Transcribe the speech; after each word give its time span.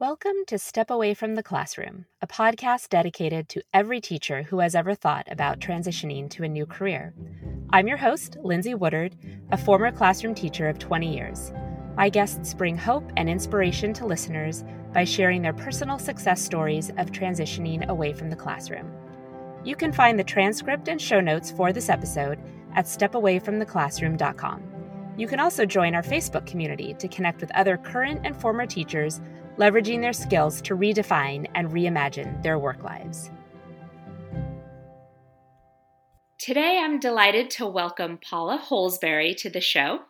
Welcome 0.00 0.44
to 0.46 0.60
Step 0.60 0.90
Away 0.90 1.12
from 1.12 1.34
the 1.34 1.42
Classroom, 1.42 2.06
a 2.22 2.28
podcast 2.28 2.88
dedicated 2.88 3.48
to 3.48 3.64
every 3.74 4.00
teacher 4.00 4.44
who 4.44 4.60
has 4.60 4.76
ever 4.76 4.94
thought 4.94 5.26
about 5.28 5.58
transitioning 5.58 6.30
to 6.30 6.44
a 6.44 6.48
new 6.48 6.66
career. 6.66 7.12
I'm 7.70 7.88
your 7.88 7.96
host, 7.96 8.36
Lindsay 8.40 8.76
Woodard, 8.76 9.16
a 9.50 9.56
former 9.56 9.90
classroom 9.90 10.36
teacher 10.36 10.68
of 10.68 10.78
20 10.78 11.12
years. 11.12 11.52
My 11.96 12.10
guests 12.10 12.54
bring 12.54 12.78
hope 12.78 13.10
and 13.16 13.28
inspiration 13.28 13.92
to 13.94 14.06
listeners 14.06 14.62
by 14.94 15.02
sharing 15.02 15.42
their 15.42 15.52
personal 15.52 15.98
success 15.98 16.40
stories 16.40 16.90
of 16.90 17.10
transitioning 17.10 17.84
away 17.88 18.12
from 18.12 18.30
the 18.30 18.36
classroom. 18.36 18.92
You 19.64 19.74
can 19.74 19.92
find 19.92 20.16
the 20.16 20.22
transcript 20.22 20.86
and 20.86 21.02
show 21.02 21.20
notes 21.20 21.50
for 21.50 21.72
this 21.72 21.88
episode 21.88 22.38
at 22.76 22.84
stepawayfromtheclassroom.com. 22.84 24.62
You 25.16 25.26
can 25.26 25.40
also 25.40 25.66
join 25.66 25.96
our 25.96 26.04
Facebook 26.04 26.46
community 26.46 26.94
to 27.00 27.08
connect 27.08 27.40
with 27.40 27.50
other 27.56 27.76
current 27.76 28.20
and 28.22 28.40
former 28.40 28.64
teachers 28.64 29.20
leveraging 29.58 30.00
their 30.00 30.12
skills 30.12 30.62
to 30.62 30.76
redefine 30.76 31.48
and 31.54 31.68
reimagine 31.70 32.42
their 32.42 32.58
work 32.58 32.82
lives. 32.82 33.30
Today, 36.38 36.80
I'm 36.82 37.00
delighted 37.00 37.50
to 37.50 37.66
welcome 37.66 38.18
Paula 38.18 38.62
Holsberry 38.64 39.36
to 39.38 39.50
the 39.50 39.60
show. 39.60 40.00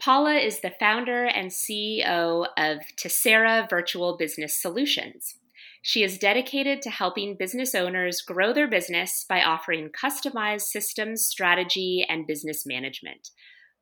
Paula 0.00 0.34
is 0.36 0.60
the 0.60 0.72
founder 0.80 1.26
and 1.26 1.50
CEO 1.50 2.46
of 2.56 2.78
Tessera 2.96 3.68
Virtual 3.68 4.16
Business 4.16 4.60
Solutions. 4.60 5.34
She 5.82 6.02
is 6.02 6.18
dedicated 6.18 6.82
to 6.82 6.90
helping 6.90 7.36
business 7.36 7.74
owners 7.74 8.22
grow 8.22 8.52
their 8.52 8.68
business 8.68 9.24
by 9.28 9.42
offering 9.42 9.90
customized 9.90 10.62
systems, 10.62 11.26
strategy, 11.26 12.04
and 12.08 12.26
business 12.26 12.64
management. 12.66 13.30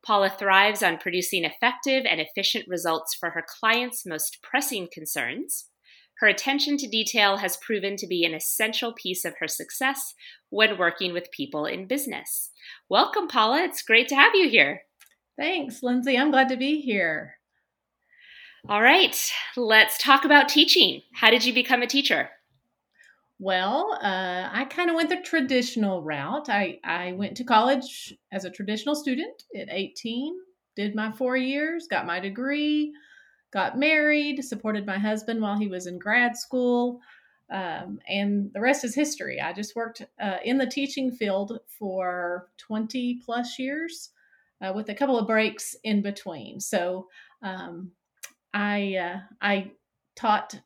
Paula 0.05 0.29
thrives 0.29 0.81
on 0.81 0.97
producing 0.97 1.43
effective 1.43 2.05
and 2.05 2.21
efficient 2.21 2.65
results 2.67 3.15
for 3.15 3.31
her 3.31 3.43
clients' 3.45 4.05
most 4.05 4.39
pressing 4.41 4.87
concerns. 4.91 5.65
Her 6.19 6.27
attention 6.27 6.77
to 6.77 6.87
detail 6.87 7.37
has 7.37 7.57
proven 7.57 7.95
to 7.97 8.07
be 8.07 8.25
an 8.25 8.33
essential 8.33 8.93
piece 8.93 9.23
of 9.23 9.35
her 9.39 9.47
success 9.47 10.15
when 10.49 10.77
working 10.77 11.13
with 11.13 11.31
people 11.31 11.65
in 11.65 11.87
business. 11.87 12.51
Welcome, 12.89 13.27
Paula. 13.27 13.63
It's 13.63 13.83
great 13.83 14.07
to 14.09 14.15
have 14.15 14.33
you 14.33 14.49
here. 14.49 14.81
Thanks, 15.37 15.83
Lindsay. 15.83 16.17
I'm 16.17 16.31
glad 16.31 16.49
to 16.49 16.57
be 16.57 16.81
here. 16.81 17.35
All 18.67 18.81
right, 18.81 19.31
let's 19.55 19.97
talk 19.97 20.25
about 20.25 20.49
teaching. 20.49 21.01
How 21.13 21.29
did 21.29 21.45
you 21.45 21.53
become 21.53 21.81
a 21.81 21.87
teacher? 21.87 22.29
Well, 23.39 23.97
uh, 24.01 24.49
I 24.51 24.65
kind 24.65 24.89
of 24.89 24.95
went 24.95 25.09
the 25.09 25.21
traditional 25.21 26.01
route. 26.01 26.49
I, 26.49 26.79
I 26.83 27.11
went 27.11 27.37
to 27.37 27.43
college 27.43 28.15
as 28.31 28.45
a 28.45 28.49
traditional 28.49 28.95
student 28.95 29.43
at 29.55 29.67
18, 29.69 30.35
did 30.75 30.95
my 30.95 31.11
four 31.11 31.37
years, 31.37 31.87
got 31.87 32.07
my 32.07 32.19
degree, 32.19 32.93
got 33.51 33.77
married, 33.77 34.43
supported 34.43 34.87
my 34.87 34.97
husband 34.97 35.39
while 35.41 35.57
he 35.57 35.67
was 35.67 35.85
in 35.85 35.99
grad 35.99 36.35
school, 36.35 36.99
um, 37.51 37.99
and 38.09 38.51
the 38.53 38.59
rest 38.59 38.83
is 38.83 38.95
history. 38.95 39.39
I 39.39 39.53
just 39.53 39.75
worked 39.75 40.01
uh, 40.19 40.37
in 40.43 40.57
the 40.57 40.65
teaching 40.65 41.11
field 41.11 41.59
for 41.67 42.49
20 42.57 43.21
plus 43.23 43.59
years 43.59 44.09
uh, 44.61 44.73
with 44.75 44.89
a 44.89 44.95
couple 44.95 45.17
of 45.17 45.27
breaks 45.27 45.75
in 45.83 46.01
between. 46.01 46.59
So 46.59 47.07
um, 47.43 47.91
I, 48.53 48.95
uh, 48.95 49.19
I 49.41 49.71
taught 50.15 50.59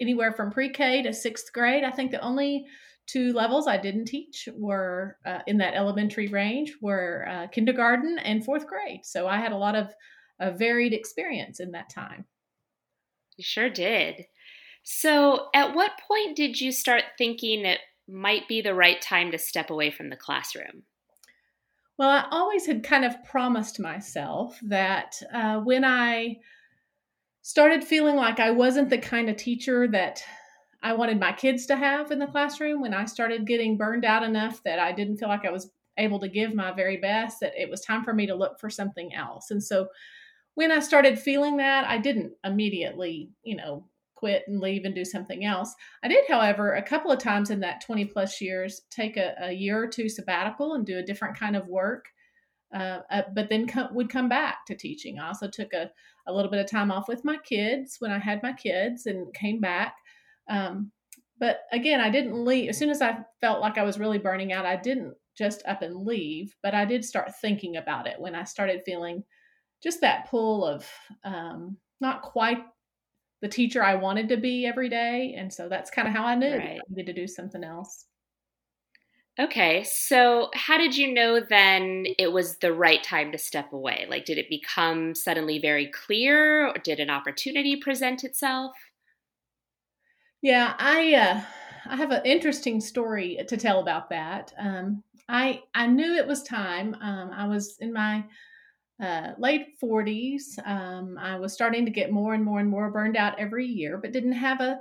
anywhere 0.00 0.32
from 0.32 0.50
pre-K 0.50 1.02
to 1.02 1.12
sixth 1.12 1.52
grade. 1.52 1.84
I 1.84 1.90
think 1.90 2.10
the 2.10 2.20
only 2.20 2.66
two 3.06 3.32
levels 3.32 3.66
I 3.66 3.76
didn't 3.76 4.04
teach 4.06 4.48
were 4.56 5.16
uh, 5.26 5.40
in 5.46 5.58
that 5.58 5.74
elementary 5.74 6.28
range 6.28 6.74
were 6.80 7.26
uh, 7.28 7.46
kindergarten 7.48 8.18
and 8.18 8.44
fourth 8.44 8.66
grade. 8.66 9.00
So 9.04 9.26
I 9.26 9.38
had 9.38 9.52
a 9.52 9.56
lot 9.56 9.74
of 9.74 9.92
a 10.38 10.50
varied 10.50 10.92
experience 10.92 11.60
in 11.60 11.72
that 11.72 11.90
time. 11.90 12.24
You 13.36 13.44
sure 13.44 13.70
did. 13.70 14.26
So, 14.82 15.48
at 15.54 15.74
what 15.74 15.92
point 16.08 16.36
did 16.36 16.60
you 16.60 16.72
start 16.72 17.02
thinking 17.18 17.64
it 17.64 17.80
might 18.08 18.48
be 18.48 18.62
the 18.62 18.74
right 18.74 19.00
time 19.00 19.30
to 19.30 19.38
step 19.38 19.70
away 19.70 19.90
from 19.90 20.08
the 20.08 20.16
classroom? 20.16 20.84
Well, 21.98 22.08
I 22.08 22.26
always 22.30 22.64
had 22.64 22.82
kind 22.82 23.04
of 23.04 23.22
promised 23.24 23.78
myself 23.78 24.58
that 24.62 25.16
uh, 25.32 25.60
when 25.60 25.84
I 25.84 26.36
started 27.42 27.84
feeling 27.84 28.16
like 28.16 28.40
I 28.40 28.50
wasn't 28.50 28.90
the 28.90 28.98
kind 28.98 29.28
of 29.28 29.36
teacher 29.36 29.88
that 29.88 30.22
I 30.82 30.94
wanted 30.94 31.20
my 31.20 31.32
kids 31.32 31.66
to 31.66 31.76
have 31.76 32.10
in 32.10 32.18
the 32.18 32.26
classroom 32.26 32.80
when 32.80 32.94
I 32.94 33.04
started 33.04 33.46
getting 33.46 33.76
burned 33.76 34.04
out 34.04 34.22
enough 34.22 34.62
that 34.64 34.78
I 34.78 34.92
didn't 34.92 35.18
feel 35.18 35.28
like 35.28 35.44
I 35.44 35.50
was 35.50 35.70
able 35.98 36.20
to 36.20 36.28
give 36.28 36.54
my 36.54 36.72
very 36.72 36.96
best, 36.96 37.40
that 37.40 37.52
it 37.56 37.68
was 37.68 37.82
time 37.82 38.02
for 38.04 38.14
me 38.14 38.26
to 38.26 38.34
look 38.34 38.58
for 38.58 38.70
something 38.70 39.14
else. 39.14 39.50
And 39.50 39.62
so 39.62 39.88
when 40.54 40.72
I 40.72 40.80
started 40.80 41.18
feeling 41.18 41.58
that, 41.58 41.84
I 41.86 41.98
didn't 41.98 42.32
immediately, 42.44 43.30
you 43.42 43.56
know, 43.56 43.86
quit 44.14 44.44
and 44.46 44.60
leave 44.60 44.84
and 44.84 44.94
do 44.94 45.04
something 45.04 45.44
else. 45.44 45.74
I 46.02 46.08
did, 46.08 46.24
however, 46.28 46.74
a 46.74 46.82
couple 46.82 47.10
of 47.10 47.18
times 47.18 47.50
in 47.50 47.60
that 47.60 47.80
20 47.80 48.06
plus 48.06 48.40
years, 48.40 48.82
take 48.90 49.16
a, 49.16 49.34
a 49.40 49.52
year 49.52 49.82
or 49.82 49.88
two 49.88 50.08
sabbatical 50.08 50.74
and 50.74 50.84
do 50.84 50.98
a 50.98 51.02
different 51.02 51.38
kind 51.38 51.56
of 51.56 51.66
work. 51.66 52.08
Uh, 52.72 53.00
uh, 53.10 53.22
but 53.34 53.48
then 53.48 53.68
would 53.92 54.08
come 54.08 54.28
back 54.28 54.64
to 54.66 54.76
teaching. 54.76 55.18
I 55.18 55.28
also 55.28 55.48
took 55.48 55.72
a, 55.72 55.90
a 56.26 56.32
little 56.32 56.50
bit 56.50 56.60
of 56.60 56.70
time 56.70 56.92
off 56.92 57.08
with 57.08 57.24
my 57.24 57.36
kids 57.38 57.96
when 57.98 58.12
I 58.12 58.18
had 58.18 58.42
my 58.42 58.52
kids 58.52 59.06
and 59.06 59.32
came 59.34 59.60
back. 59.60 59.96
Um, 60.48 60.92
but 61.38 61.62
again, 61.72 62.00
I 62.00 62.10
didn't 62.10 62.44
leave. 62.44 62.68
As 62.68 62.78
soon 62.78 62.90
as 62.90 63.02
I 63.02 63.18
felt 63.40 63.60
like 63.60 63.78
I 63.78 63.82
was 63.82 63.98
really 63.98 64.18
burning 64.18 64.52
out, 64.52 64.66
I 64.66 64.76
didn't 64.76 65.14
just 65.36 65.66
up 65.66 65.82
and 65.82 66.06
leave, 66.06 66.54
but 66.62 66.74
I 66.74 66.84
did 66.84 67.04
start 67.04 67.32
thinking 67.40 67.76
about 67.76 68.06
it 68.06 68.20
when 68.20 68.34
I 68.34 68.44
started 68.44 68.82
feeling 68.84 69.24
just 69.82 70.02
that 70.02 70.28
pull 70.28 70.66
of 70.66 70.86
um, 71.24 71.78
not 72.00 72.22
quite 72.22 72.58
the 73.40 73.48
teacher 73.48 73.82
I 73.82 73.94
wanted 73.94 74.28
to 74.28 74.36
be 74.36 74.66
every 74.66 74.90
day. 74.90 75.34
And 75.36 75.52
so 75.52 75.68
that's 75.68 75.90
kind 75.90 76.06
of 76.06 76.14
how 76.14 76.24
I 76.24 76.34
knew 76.34 76.56
right. 76.56 76.78
I 76.78 76.80
needed 76.90 77.06
to 77.06 77.20
do 77.20 77.26
something 77.26 77.64
else. 77.64 78.04
Okay, 79.40 79.84
so 79.84 80.50
how 80.54 80.76
did 80.76 80.96
you 80.96 81.12
know 81.14 81.40
then 81.40 82.04
it 82.18 82.30
was 82.30 82.58
the 82.58 82.74
right 82.74 83.02
time 83.02 83.32
to 83.32 83.38
step 83.38 83.72
away? 83.72 84.06
Like, 84.08 84.26
did 84.26 84.36
it 84.36 84.50
become 84.50 85.14
suddenly 85.14 85.58
very 85.58 85.86
clear, 85.86 86.66
or 86.68 86.74
did 86.74 87.00
an 87.00 87.08
opportunity 87.08 87.76
present 87.76 88.22
itself? 88.22 88.72
Yeah, 90.42 90.74
I 90.78 91.14
uh, 91.14 91.42
I 91.86 91.96
have 91.96 92.10
an 92.10 92.24
interesting 92.24 92.80
story 92.80 93.38
to 93.48 93.56
tell 93.56 93.80
about 93.80 94.10
that. 94.10 94.52
Um, 94.58 95.02
I 95.28 95.62
I 95.74 95.86
knew 95.86 96.14
it 96.14 96.26
was 96.26 96.42
time. 96.42 96.94
Um, 97.00 97.30
I 97.30 97.46
was 97.46 97.78
in 97.78 97.92
my 97.92 98.24
uh, 99.02 99.32
late 99.38 99.78
40s. 99.80 100.58
Um, 100.64 101.18
I 101.18 101.36
was 101.38 101.52
starting 101.52 101.84
to 101.86 101.90
get 101.90 102.12
more 102.12 102.34
and 102.34 102.44
more 102.44 102.60
and 102.60 102.70
more 102.70 102.90
burned 102.90 103.16
out 103.16 103.38
every 103.38 103.66
year, 103.66 103.98
but 103.98 104.12
didn't 104.12 104.32
have 104.32 104.60
a, 104.60 104.80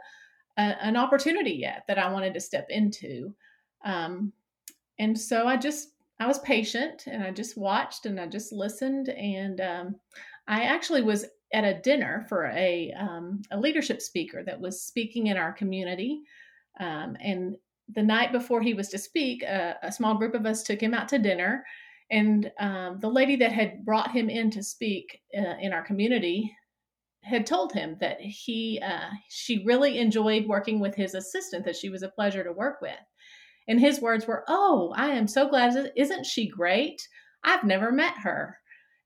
a 0.57 0.61
an 0.61 0.97
opportunity 0.97 1.53
yet 1.53 1.83
that 1.87 1.99
I 1.99 2.11
wanted 2.11 2.33
to 2.35 2.41
step 2.41 2.67
into. 2.69 3.35
Um, 3.83 4.33
and 4.99 5.19
so 5.19 5.47
I 5.47 5.57
just 5.57 5.89
I 6.19 6.27
was 6.27 6.39
patient 6.39 7.05
and 7.07 7.23
I 7.23 7.31
just 7.31 7.57
watched 7.57 8.05
and 8.05 8.19
I 8.19 8.27
just 8.27 8.51
listened. 8.51 9.09
And 9.09 9.61
um, 9.61 9.95
I 10.47 10.63
actually 10.63 11.01
was 11.01 11.25
at 11.53 11.63
a 11.63 11.79
dinner 11.79 12.25
for 12.27 12.47
a 12.47 12.93
um, 12.99 13.41
a 13.51 13.59
leadership 13.59 14.01
speaker 14.01 14.43
that 14.43 14.59
was 14.59 14.81
speaking 14.81 15.27
in 15.27 15.38
our 15.38 15.53
community. 15.53 16.21
Um, 16.79 17.15
and 17.21 17.55
the 17.95 18.03
night 18.03 18.31
before 18.31 18.61
he 18.61 18.73
was 18.73 18.89
to 18.89 18.97
speak 18.99 19.41
a, 19.43 19.75
a, 19.81 19.91
small 19.91 20.15
group 20.15 20.35
of 20.35 20.45
us 20.45 20.61
took 20.61 20.79
him 20.79 20.93
out 20.93 21.07
to 21.09 21.17
dinner. 21.17 21.65
And 22.11 22.51
um, 22.59 22.99
the 22.99 23.09
lady 23.09 23.35
that 23.38 23.51
had 23.51 23.83
brought 23.83 24.11
him 24.11 24.29
in 24.29 24.51
to 24.51 24.63
speak 24.63 25.21
uh, 25.35 25.55
in 25.59 25.73
our 25.73 25.83
community 25.83 26.55
had 27.23 27.45
told 27.45 27.73
him 27.73 27.97
that 27.99 28.19
he 28.21 28.81
uh, 28.85 29.09
she 29.29 29.63
really 29.65 29.99
enjoyed 29.99 30.47
working 30.47 30.79
with 30.79 30.95
his 30.95 31.15
assistant 31.15 31.65
that 31.65 31.75
she 31.75 31.89
was 31.89 32.03
a 32.03 32.09
pleasure 32.09 32.43
to 32.43 32.51
work 32.51 32.81
with 32.81 32.99
and 33.69 33.80
his 33.80 34.02
words 34.02 34.28
were, 34.28 34.44
Oh, 34.50 34.94
I 34.97 35.09
am 35.12 35.28
so 35.28 35.47
glad. 35.47 35.94
Isn't 35.96 36.25
she 36.25 36.50
great? 36.50 37.07
I've 37.44 37.63
never 37.63 37.91
met 37.91 38.16
her. 38.18 38.57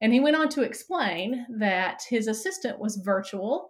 And 0.01 0.11
he 0.11 0.19
went 0.19 0.35
on 0.35 0.49
to 0.49 0.63
explain 0.63 1.45
that 1.59 2.01
his 2.09 2.27
assistant 2.27 2.79
was 2.79 2.95
virtual 2.97 3.69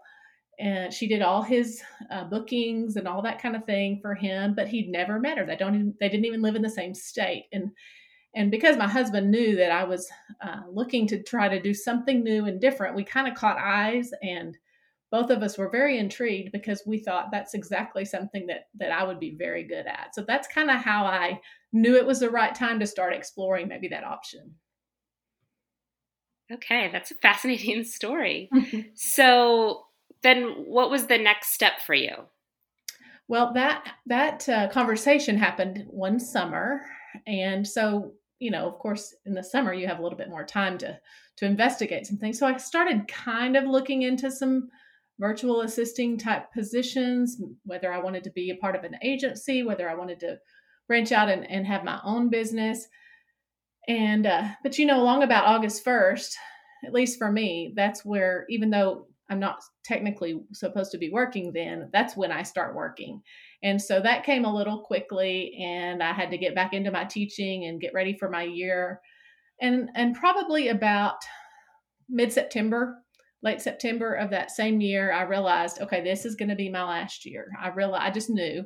and 0.59 0.94
she 0.94 1.08
did 1.08 1.24
all 1.24 1.42
his 1.42 1.81
uh, 2.12 2.25
bookings 2.25 2.95
and 2.95 3.07
all 3.07 3.24
that 3.24 3.42
kind 3.42 3.56
of 3.56 3.66
thing 3.66 4.00
for 4.01 4.13
him, 4.13 4.54
but 4.56 4.68
he'd 4.68 4.88
never 4.88 5.19
met 5.19 5.38
her. 5.38 5.45
They 5.45 5.56
don't 5.56 5.75
even, 5.75 5.95
they 6.00 6.10
didn't 6.10 6.25
even 6.25 6.44
live 6.44 6.56
in 6.56 6.62
the 6.62 6.69
same 6.69 6.94
state. 6.94 7.46
And 7.51 7.72
and 8.36 8.50
because 8.50 8.78
my 8.78 8.88
husband 8.88 9.30
knew 9.30 9.56
that 9.57 9.72
I 9.72 9.84
was 9.84 10.10
uh, 10.42 10.62
looking 10.68 11.06
to 11.07 11.22
try 11.22 11.48
to 11.50 11.62
do 11.62 11.72
something 11.72 12.24
new 12.24 12.46
and 12.46 12.60
different, 12.60 12.96
we 12.96 13.04
kind 13.04 13.28
of 13.28 13.36
caught 13.36 13.60
eyes 13.60 14.10
and 14.24 14.57
both 15.13 15.30
of 15.30 15.44
us 15.44 15.60
were 15.60 15.69
very 15.69 16.00
intrigued 16.00 16.51
because 16.51 16.81
we 16.88 16.98
thought 16.98 17.30
that's 17.31 17.54
exactly 17.54 18.04
something 18.04 18.48
that 18.48 18.69
that 18.80 18.92
I 18.92 19.04
would 19.04 19.19
be 19.19 19.36
very 19.38 19.63
good 19.63 19.86
at. 19.86 20.15
So 20.15 20.25
that's 20.27 20.48
kind 20.48 20.71
of 20.71 20.77
how 20.77 21.06
I 21.06 21.39
knew 21.71 21.95
it 21.95 22.07
was 22.07 22.19
the 22.19 22.31
right 22.31 22.54
time 22.54 22.80
to 22.80 22.88
start 22.88 23.13
exploring 23.13 23.68
maybe 23.68 23.88
that 23.89 24.04
option. 24.04 24.56
Okay, 26.51 26.89
that's 26.92 27.12
a 27.12 27.15
fascinating 27.15 27.83
story. 28.00 28.50
so 28.95 29.83
then 30.24 30.45
what 30.65 30.89
was 30.89 31.06
the 31.06 31.19
next 31.19 31.54
step 31.54 31.74
for 31.86 31.94
you? 31.94 32.15
Well, 33.27 33.54
that 33.54 33.88
that 34.07 34.50
uh, 34.50 34.69
conversation 34.69 35.38
happened 35.38 35.86
one 35.89 36.19
summer 36.19 36.81
and 37.27 37.68
so 37.68 38.13
you 38.39 38.50
know, 38.50 38.68
of 38.68 38.80
course, 38.80 39.15
in 39.27 39.36
the 39.36 39.44
summer 39.44 39.74
you 39.74 39.88
have 39.88 40.00
a 40.00 40.01
little 40.01 40.18
bit 40.18 40.30
more 40.31 40.44
time 40.44 40.80
to 40.80 41.00
to 41.38 41.45
investigate 41.45 42.07
some 42.07 42.18
things. 42.18 42.39
So 42.39 42.48
I 42.48 42.57
started 42.57 43.07
kind 43.07 43.56
of 43.56 43.65
looking 43.65 44.01
into 44.01 44.31
some 44.31 44.69
virtual 45.19 45.62
assisting 45.62 46.18
type 46.18 46.51
positions, 46.54 47.42
whether 47.65 47.92
I 47.94 48.00
wanted 48.00 48.24
to 48.25 48.31
be 48.31 48.50
a 48.50 48.57
part 48.57 48.75
of 48.75 48.83
an 48.83 48.95
agency, 49.01 49.63
whether 49.63 49.89
I 49.89 49.95
wanted 49.95 50.19
to 50.21 50.38
branch 50.88 51.12
out 51.12 51.30
and, 51.30 51.50
and 51.50 51.65
have 51.65 51.83
my 51.83 52.00
own 52.04 52.30
business. 52.30 52.88
And, 53.88 54.25
uh, 54.25 54.48
but 54.63 54.77
you 54.77 54.86
know, 54.86 55.01
along 55.01 55.24
about 55.24 55.45
August 55.45 55.86
1st, 55.86 56.33
at 56.86 56.94
least 56.94 57.18
for 57.18 57.31
me, 57.31 57.74
that's 57.75 58.04
where, 58.04 58.45
even 58.50 58.69
though 58.69 59.07
I'm 59.30 59.39
not 59.39 59.62
technically 59.86 60.42
supposed 60.51 60.92
to 60.92 60.98
be 60.98 61.10
working 61.10 61.51
then, 61.54 61.89
that's 61.94 62.18
when 62.18 62.31
I 62.31 62.44
start 62.44 62.75
working. 62.75 63.21
And 63.62 63.81
so 63.81 64.01
that 64.01 64.25
came 64.25 64.45
a 64.45 64.54
little 64.54 64.81
quickly, 64.81 65.57
and 65.62 66.04
I 66.04 66.12
had 66.12 66.30
to 66.31 66.38
get 66.38 66.56
back 66.56 66.74
into 66.74 66.92
my 66.92 67.06
teaching 67.06 67.65
and 67.65 67.80
get 67.80 67.94
ready 67.94 68.18
for 68.18 68.30
my 68.30 68.44
year. 68.44 69.00
And, 69.62 69.89
and 69.95 70.15
probably 70.15 70.68
about 70.68 71.15
mid 72.10 72.33
September, 72.33 73.02
late 73.44 73.62
September 73.62 74.13
of 74.16 74.30
that 74.31 74.51
same 74.51 74.81
year, 74.81 75.12
I 75.12 75.24
realized, 75.24 75.81
okay, 75.81 76.01
this 76.01 76.25
is 76.25 76.36
going 76.36 76.50
to 76.50 76.56
be 76.56 76.69
my 76.69 76.84
last 76.84 77.25
year. 77.25 77.51
I 77.62 77.68
realized, 77.69 78.04
I 78.04 78.12
just 78.12 78.30
knew. 78.30 78.63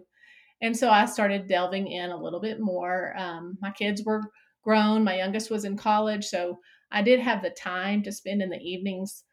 And 0.61 0.75
so 0.75 0.89
I 0.89 1.05
started 1.05 1.47
delving 1.47 1.87
in 1.87 2.11
a 2.11 2.21
little 2.21 2.39
bit 2.39 2.59
more. 2.59 3.13
Um, 3.17 3.57
my 3.61 3.71
kids 3.71 4.03
were 4.03 4.21
grown, 4.63 5.03
my 5.03 5.17
youngest 5.17 5.49
was 5.49 5.65
in 5.65 5.77
college. 5.77 6.25
So 6.25 6.59
I 6.91 7.01
did 7.01 7.19
have 7.19 7.41
the 7.41 7.49
time 7.49 8.03
to 8.03 8.11
spend 8.11 8.41
in 8.41 8.49
the 8.49 8.57
evenings 8.57 9.23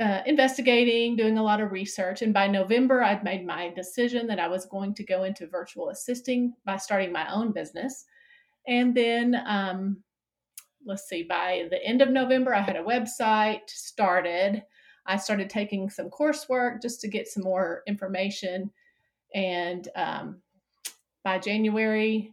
uh, 0.00 0.22
investigating, 0.26 1.14
doing 1.14 1.38
a 1.38 1.42
lot 1.42 1.60
of 1.60 1.70
research. 1.70 2.22
And 2.22 2.34
by 2.34 2.48
November, 2.48 3.02
I'd 3.02 3.22
made 3.22 3.46
my 3.46 3.72
decision 3.74 4.26
that 4.26 4.40
I 4.40 4.48
was 4.48 4.66
going 4.66 4.94
to 4.94 5.04
go 5.04 5.24
into 5.24 5.46
virtual 5.46 5.90
assisting 5.90 6.54
by 6.64 6.78
starting 6.78 7.12
my 7.12 7.32
own 7.32 7.52
business. 7.52 8.04
And 8.66 8.94
then 8.94 9.40
um, 9.46 10.02
let's 10.84 11.08
see, 11.08 11.22
by 11.22 11.66
the 11.70 11.82
end 11.84 12.02
of 12.02 12.10
November, 12.10 12.54
I 12.54 12.60
had 12.60 12.76
a 12.76 12.82
website 12.82 13.68
started. 13.68 14.62
I 15.06 15.16
started 15.16 15.50
taking 15.50 15.90
some 15.90 16.10
coursework 16.10 16.82
just 16.82 17.00
to 17.02 17.08
get 17.08 17.28
some 17.28 17.42
more 17.42 17.82
information. 17.86 18.70
And 19.34 19.86
um, 19.96 20.42
by 21.24 21.38
January, 21.38 22.32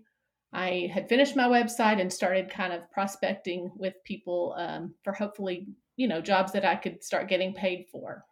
I 0.53 0.89
had 0.94 1.09
finished 1.09 1.36
my 1.36 1.48
website 1.48 2.00
and 2.00 2.12
started 2.12 2.50
kind 2.50 2.74
of 2.74 2.89
prospecting 2.92 3.71
with 3.75 3.94
people 4.03 4.56
um, 4.57 4.95
for 5.03 5.13
hopefully, 5.13 5.68
you 5.95 6.07
know, 6.07 6.21
jobs 6.21 6.51
that 6.53 6.65
I 6.65 6.75
could 6.75 7.03
start 7.03 7.30
getting 7.30 7.53
paid 7.53 7.86
for. 7.92 8.25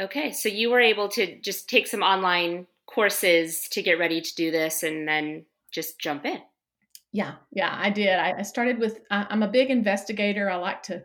Okay, 0.00 0.32
so 0.32 0.48
you 0.48 0.70
were 0.70 0.80
able 0.80 1.08
to 1.10 1.38
just 1.40 1.68
take 1.68 1.86
some 1.86 2.02
online 2.02 2.66
courses 2.86 3.68
to 3.70 3.82
get 3.82 3.98
ready 3.98 4.20
to 4.20 4.34
do 4.34 4.50
this 4.50 4.82
and 4.82 5.06
then 5.06 5.44
just 5.70 5.98
jump 5.98 6.24
in. 6.24 6.40
Yeah, 7.12 7.34
yeah, 7.50 7.76
I 7.78 7.90
did. 7.90 8.18
I, 8.18 8.38
I 8.38 8.42
started 8.42 8.78
with, 8.78 9.00
I, 9.10 9.26
am 9.30 9.42
a 9.42 9.48
big 9.48 9.70
investigator. 9.70 10.50
I 10.50 10.56
like 10.56 10.82
to 10.84 11.04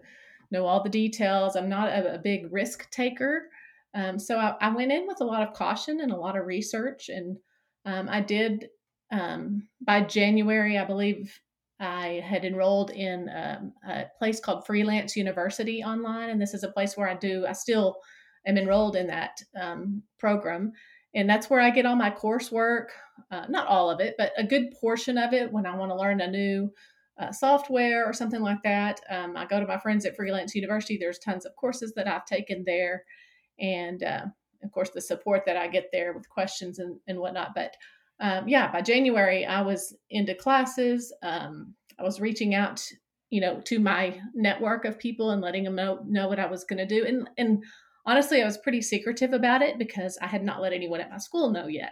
know 0.51 0.65
all 0.65 0.81
the 0.81 0.89
details. 0.89 1.56
I'm 1.56 1.68
not 1.68 1.89
a, 1.89 2.15
a 2.15 2.18
big 2.18 2.51
risk 2.51 2.89
taker. 2.92 3.50
Um, 3.94 4.18
so 4.18 4.38
I, 4.38 4.56
I, 4.62 4.69
went 4.74 4.92
in 4.92 5.06
with 5.06 5.19
a 5.19 5.25
lot 5.25 5.45
of 5.45 5.54
caution 5.54 6.00
and 6.01 6.12
a 6.12 6.18
lot 6.18 6.38
of 6.38 6.45
research. 6.45 7.09
And 7.09 7.38
um, 7.86 8.07
I 8.09 8.21
did, 8.21 8.69
um, 9.12 9.68
by 9.81 10.01
January, 10.01 10.77
I 10.77 10.86
believe 10.86 11.38
I 11.80 12.24
had 12.25 12.45
enrolled 12.45 12.92
in 12.92 13.30
um, 13.30 13.74
a 13.88 14.06
place 14.18 14.39
called 14.39 14.65
Freelance 14.65 15.15
University 15.15 15.83
online. 15.83 16.30
And 16.30 16.42
this 16.42 16.53
is 16.53 16.63
a 16.63 16.71
place 16.71 16.95
where 16.95 17.10
I 17.10 17.15
do, 17.15 17.45
I 17.48 17.53
still 17.53 17.98
am 18.45 18.57
enrolled 18.57 18.95
in 18.95 19.07
that 19.07 19.42
um, 19.60 20.03
program 20.19 20.71
and 21.17 21.27
that's 21.27 21.49
where 21.49 21.59
I 21.59 21.71
get 21.71 21.87
all 21.87 21.95
my 21.95 22.11
coursework. 22.11 22.89
Uh, 23.31 23.45
not 23.49 23.67
all 23.67 23.89
of 23.89 23.99
it, 23.99 24.13
but 24.19 24.31
a 24.37 24.43
good 24.43 24.71
portion 24.79 25.17
of 25.17 25.33
it 25.33 25.51
when 25.51 25.65
I 25.65 25.75
want 25.75 25.91
to 25.91 25.97
learn 25.97 26.21
a 26.21 26.29
new 26.29 26.71
uh, 27.19 27.31
software 27.31 28.05
or 28.05 28.13
something 28.13 28.41
like 28.41 28.61
that. 28.63 29.01
Um, 29.09 29.35
I 29.35 29.45
go 29.45 29.59
to 29.59 29.65
my 29.65 29.79
friends 29.79 30.05
at 30.05 30.15
Freelance 30.15 30.53
University. 30.53 30.95
There's 30.95 31.17
tons 31.17 31.47
of 31.47 31.55
courses 31.55 31.93
that 31.95 32.07
I've 32.07 32.25
taken 32.25 32.63
there, 32.67 33.03
and 33.59 34.03
uh, 34.03 34.25
of 34.63 34.71
course 34.71 34.91
the 34.91 35.01
support 35.01 35.41
that 35.47 35.57
I 35.57 35.67
get 35.67 35.89
there 35.91 36.13
with 36.13 36.29
questions 36.29 36.77
and, 36.77 36.99
and 37.07 37.17
whatnot. 37.17 37.55
But 37.55 37.73
um, 38.19 38.47
yeah, 38.47 38.71
by 38.71 38.83
January 38.83 39.43
I 39.43 39.63
was 39.63 39.95
into 40.11 40.35
classes. 40.35 41.11
Um, 41.23 41.73
I 41.99 42.03
was 42.03 42.21
reaching 42.21 42.53
out, 42.53 42.85
you 43.31 43.41
know, 43.41 43.59
to 43.65 43.79
my 43.79 44.21
network 44.35 44.85
of 44.85 44.99
people 44.99 45.31
and 45.31 45.41
letting 45.41 45.63
them 45.63 45.75
know 45.75 46.05
know 46.05 46.27
what 46.27 46.39
I 46.39 46.45
was 46.45 46.63
going 46.63 46.77
to 46.77 46.85
do, 46.85 47.07
and 47.07 47.27
and 47.39 47.63
honestly, 48.07 48.42
I 48.42 48.45
was 48.45 48.57
pretty 48.57 48.81
secretive 48.81 49.33
about 49.33 49.62
it 49.62 49.77
because 49.77 50.18
I 50.21 50.27
had 50.27 50.44
not 50.44 50.62
let 50.62 50.74
anyone 50.74 51.01
at 51.01 51.12
my 51.12 51.18
school 51.18 51.51
know 51.51 51.68
yet. 51.68 51.92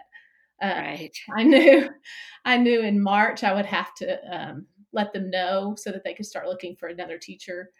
Uh, 0.60 0.72
right. 0.74 1.16
I 1.36 1.42
knew, 1.44 1.88
I 2.44 2.56
knew 2.56 2.80
in 2.80 3.00
March 3.00 3.44
I 3.44 3.54
would 3.54 3.66
have 3.66 3.94
to 3.96 4.18
um, 4.34 4.66
let 4.92 5.12
them 5.12 5.30
know 5.30 5.74
so 5.76 5.92
that 5.92 6.02
they 6.02 6.14
could 6.14 6.26
start 6.26 6.48
looking 6.48 6.74
for 6.74 6.88
another 6.88 7.18
teacher. 7.18 7.70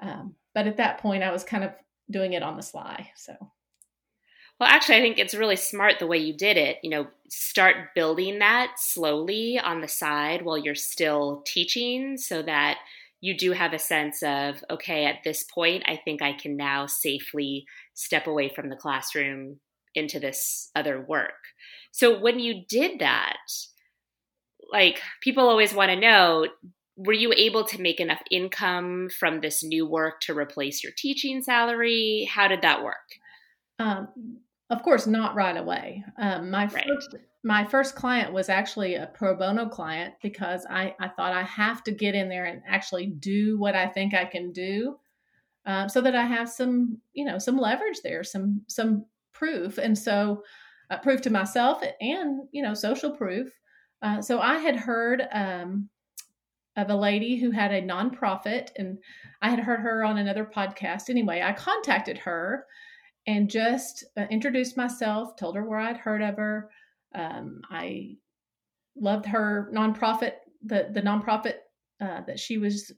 Um, 0.00 0.34
but 0.54 0.66
at 0.66 0.76
that 0.76 0.98
point, 0.98 1.22
I 1.22 1.32
was 1.32 1.42
kind 1.42 1.64
of 1.64 1.72
doing 2.10 2.34
it 2.34 2.42
on 2.42 2.56
the 2.56 2.62
sly. 2.62 3.10
So. 3.16 3.34
Well, 4.60 4.68
actually, 4.68 4.96
I 4.96 5.00
think 5.00 5.18
it's 5.18 5.34
really 5.34 5.56
smart 5.56 5.98
the 5.98 6.06
way 6.06 6.18
you 6.18 6.36
did 6.36 6.56
it. 6.56 6.78
You 6.82 6.90
know, 6.90 7.06
start 7.28 7.94
building 7.94 8.40
that 8.40 8.74
slowly 8.76 9.58
on 9.58 9.80
the 9.80 9.88
side 9.88 10.42
while 10.42 10.58
you're 10.58 10.74
still 10.74 11.42
teaching 11.46 12.16
so 12.18 12.42
that 12.42 12.78
you 13.20 13.36
do 13.36 13.52
have 13.52 13.72
a 13.72 13.78
sense 13.78 14.22
of, 14.22 14.62
okay, 14.70 15.04
at 15.04 15.24
this 15.24 15.42
point, 15.42 15.82
I 15.86 15.96
think 16.04 16.22
I 16.22 16.32
can 16.32 16.56
now 16.56 16.86
safely 16.86 17.66
step 17.94 18.26
away 18.26 18.48
from 18.48 18.68
the 18.68 18.76
classroom 18.76 19.58
into 19.94 20.20
this 20.20 20.70
other 20.76 21.00
work. 21.00 21.32
So 21.90 22.18
when 22.18 22.38
you 22.38 22.64
did 22.68 23.00
that, 23.00 23.38
like 24.72 25.00
people 25.22 25.48
always 25.48 25.74
want 25.74 25.90
to 25.90 25.98
know, 25.98 26.46
were 26.96 27.12
you 27.12 27.32
able 27.36 27.64
to 27.64 27.80
make 27.80 28.00
enough 28.00 28.22
income 28.30 29.08
from 29.18 29.40
this 29.40 29.64
new 29.64 29.86
work 29.86 30.20
to 30.22 30.36
replace 30.36 30.82
your 30.82 30.92
teaching 30.96 31.42
salary? 31.42 32.28
How 32.32 32.48
did 32.48 32.62
that 32.62 32.82
work? 32.82 32.96
Um, 33.78 34.08
of 34.70 34.82
course, 34.82 35.06
not 35.06 35.34
right 35.34 35.56
away. 35.56 36.04
Um, 36.18 36.50
my 36.50 36.66
right. 36.66 36.86
first 36.86 37.14
my 37.44 37.64
first 37.64 37.94
client 37.94 38.32
was 38.32 38.48
actually 38.48 38.94
a 38.94 39.10
pro 39.14 39.36
bono 39.36 39.68
client 39.68 40.14
because 40.22 40.66
I, 40.68 40.94
I 40.98 41.08
thought 41.08 41.32
I 41.32 41.42
have 41.42 41.84
to 41.84 41.92
get 41.92 42.14
in 42.14 42.28
there 42.28 42.46
and 42.46 42.62
actually 42.66 43.06
do 43.06 43.58
what 43.58 43.76
I 43.76 43.86
think 43.86 44.14
I 44.14 44.24
can 44.24 44.52
do, 44.52 44.98
um, 45.64 45.88
so 45.88 46.00
that 46.00 46.16
I 46.16 46.24
have 46.24 46.48
some 46.48 46.98
you 47.12 47.24
know 47.24 47.38
some 47.38 47.58
leverage 47.58 48.00
there, 48.02 48.24
some 48.24 48.62
some 48.68 49.06
proof, 49.32 49.78
and 49.78 49.96
so 49.96 50.42
uh, 50.90 50.98
proof 50.98 51.20
to 51.22 51.30
myself 51.30 51.82
and 52.00 52.48
you 52.52 52.62
know 52.62 52.74
social 52.74 53.12
proof. 53.12 53.48
Uh, 54.02 54.22
so 54.22 54.40
I 54.40 54.58
had 54.58 54.76
heard 54.76 55.22
um, 55.32 55.88
of 56.76 56.90
a 56.90 56.96
lady 56.96 57.36
who 57.36 57.50
had 57.50 57.72
a 57.72 57.82
nonprofit, 57.82 58.70
and 58.76 58.98
I 59.42 59.50
had 59.50 59.60
heard 59.60 59.80
her 59.80 60.04
on 60.04 60.18
another 60.18 60.44
podcast. 60.44 61.10
Anyway, 61.10 61.42
I 61.42 61.52
contacted 61.52 62.18
her 62.18 62.66
and 63.26 63.50
just 63.50 64.04
uh, 64.16 64.26
introduced 64.30 64.76
myself, 64.76 65.36
told 65.36 65.56
her 65.56 65.64
where 65.64 65.80
I'd 65.80 65.98
heard 65.98 66.22
of 66.22 66.36
her. 66.36 66.70
Um, 67.14 67.62
I 67.70 68.16
loved 68.96 69.26
her 69.26 69.70
nonprofit, 69.74 70.32
the 70.64 70.88
the 70.92 71.02
nonprofit 71.02 71.54
uh, 72.00 72.22
that 72.26 72.38
she 72.38 72.58
was 72.58 72.92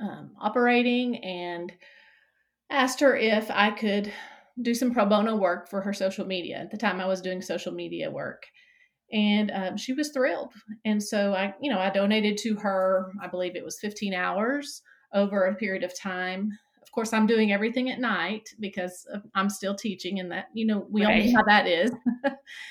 um, 0.00 0.32
operating, 0.40 1.22
and 1.24 1.72
asked 2.70 3.00
her 3.00 3.16
if 3.16 3.50
I 3.50 3.70
could 3.70 4.12
do 4.60 4.74
some 4.74 4.92
pro 4.92 5.06
bono 5.06 5.36
work 5.36 5.68
for 5.68 5.80
her 5.80 5.92
social 5.92 6.26
media. 6.26 6.58
At 6.58 6.70
the 6.70 6.76
time, 6.76 7.00
I 7.00 7.06
was 7.06 7.20
doing 7.20 7.42
social 7.42 7.72
media 7.72 8.10
work, 8.10 8.44
and 9.12 9.50
um, 9.50 9.76
she 9.76 9.92
was 9.92 10.10
thrilled. 10.10 10.52
And 10.84 11.02
so 11.02 11.34
I, 11.34 11.54
you 11.60 11.70
know, 11.70 11.78
I 11.78 11.90
donated 11.90 12.38
to 12.38 12.56
her. 12.56 13.12
I 13.22 13.28
believe 13.28 13.56
it 13.56 13.64
was 13.64 13.78
15 13.80 14.14
hours 14.14 14.82
over 15.12 15.44
a 15.44 15.54
period 15.54 15.84
of 15.84 15.98
time 15.98 16.50
course, 16.94 17.12
I'm 17.12 17.26
doing 17.26 17.52
everything 17.52 17.90
at 17.90 18.00
night 18.00 18.54
because 18.60 19.06
I'm 19.34 19.50
still 19.50 19.74
teaching, 19.74 20.20
and 20.20 20.30
that 20.30 20.46
you 20.54 20.66
know 20.66 20.86
we 20.88 21.04
right. 21.04 21.20
all 21.20 21.26
know 21.26 21.36
how 21.36 21.44
that 21.44 21.66
is. 21.66 21.90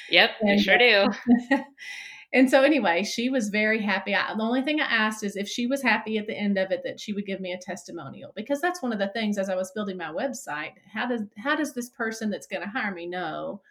yep, 0.09 0.31
and, 0.41 0.59
sure 0.59 0.77
do. 0.77 1.07
and 2.33 2.49
so 2.49 2.63
anyway, 2.63 3.03
she 3.03 3.29
was 3.29 3.49
very 3.49 3.81
happy. 3.81 4.15
I, 4.15 4.33
the 4.35 4.43
only 4.43 4.61
thing 4.61 4.79
I 4.79 4.85
asked 4.85 5.23
is 5.23 5.35
if 5.35 5.47
she 5.47 5.67
was 5.67 5.81
happy 5.81 6.17
at 6.17 6.27
the 6.27 6.37
end 6.37 6.57
of 6.57 6.71
it 6.71 6.81
that 6.83 6.99
she 6.99 7.13
would 7.13 7.25
give 7.25 7.39
me 7.39 7.51
a 7.51 7.57
testimonial 7.57 8.31
because 8.35 8.61
that's 8.61 8.81
one 8.81 8.93
of 8.93 8.99
the 8.99 9.09
things 9.09 9.37
as 9.37 9.49
I 9.49 9.55
was 9.55 9.71
building 9.71 9.97
my 9.97 10.11
website. 10.11 10.73
How 10.91 11.05
does 11.05 11.21
how 11.37 11.55
does 11.55 11.73
this 11.73 11.89
person 11.89 12.29
that's 12.29 12.47
going 12.47 12.63
to 12.63 12.69
hire 12.69 12.93
me 12.93 13.05
know 13.05 13.61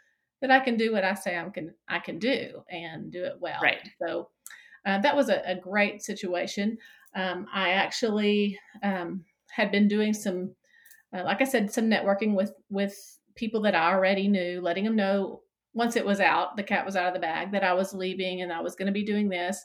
that 0.41 0.51
I 0.51 0.61
can 0.61 0.77
do 0.77 0.93
what 0.93 1.05
I 1.05 1.15
say 1.15 1.39
I 1.39 1.49
can 1.49 1.75
I 1.89 1.99
can 1.99 2.19
do 2.19 2.63
and 2.71 3.11
do 3.11 3.25
it 3.25 3.37
well? 3.41 3.61
Right. 3.63 3.89
So 4.01 4.29
uh, 4.85 5.01
that 5.01 5.17
was 5.17 5.29
a, 5.29 5.43
a 5.47 5.55
great 5.55 6.03
situation. 6.03 6.79
Um, 7.15 7.47
I 7.53 7.71
actually 7.71 8.59
um, 8.83 9.25
had 9.53 9.71
been 9.71 9.89
doing 9.89 10.13
some, 10.13 10.55
uh, 11.17 11.25
like 11.25 11.41
I 11.41 11.45
said, 11.45 11.73
some 11.73 11.91
networking 11.91 12.35
with 12.35 12.53
with 12.71 12.95
people 13.35 13.63
that 13.63 13.75
I 13.75 13.93
already 13.93 14.29
knew, 14.29 14.61
letting 14.61 14.85
them 14.85 14.97
know 14.97 15.41
once 15.75 15.97
it 15.97 16.05
was 16.05 16.21
out, 16.21 16.57
the 16.57 16.63
cat 16.63 16.85
was 16.85 16.97
out 16.97 17.09
of 17.09 17.15
the 17.15 17.21
bag, 17.21 17.53
that 17.53 17.65
I 17.65 17.73
was 17.73 17.95
leaving 17.95 18.43
and 18.43 18.53
I 18.53 18.61
was 18.61 18.75
going 18.75 18.87
to 18.87 18.93
be 18.93 19.05
doing 19.05 19.29
this. 19.29 19.65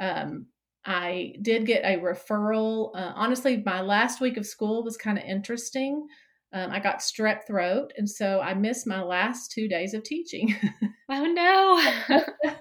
Um, 0.00 0.46
I 0.84 1.34
did 1.42 1.66
get 1.66 1.84
a 1.84 2.00
referral. 2.00 2.90
Uh, 2.94 3.12
honestly, 3.14 3.62
my 3.64 3.80
last 3.80 4.20
week 4.20 4.36
of 4.36 4.46
school 4.46 4.82
was 4.82 4.96
kind 4.96 5.18
of 5.18 5.24
interesting. 5.24 6.06
Um, 6.52 6.70
I 6.70 6.80
got 6.80 7.00
strep 7.00 7.46
throat, 7.46 7.92
and 7.98 8.08
so 8.08 8.40
I 8.40 8.54
missed 8.54 8.86
my 8.86 9.02
last 9.02 9.52
two 9.52 9.68
days 9.68 9.92
of 9.92 10.02
teaching. 10.02 10.56
oh 11.10 11.24
no! 11.24 12.24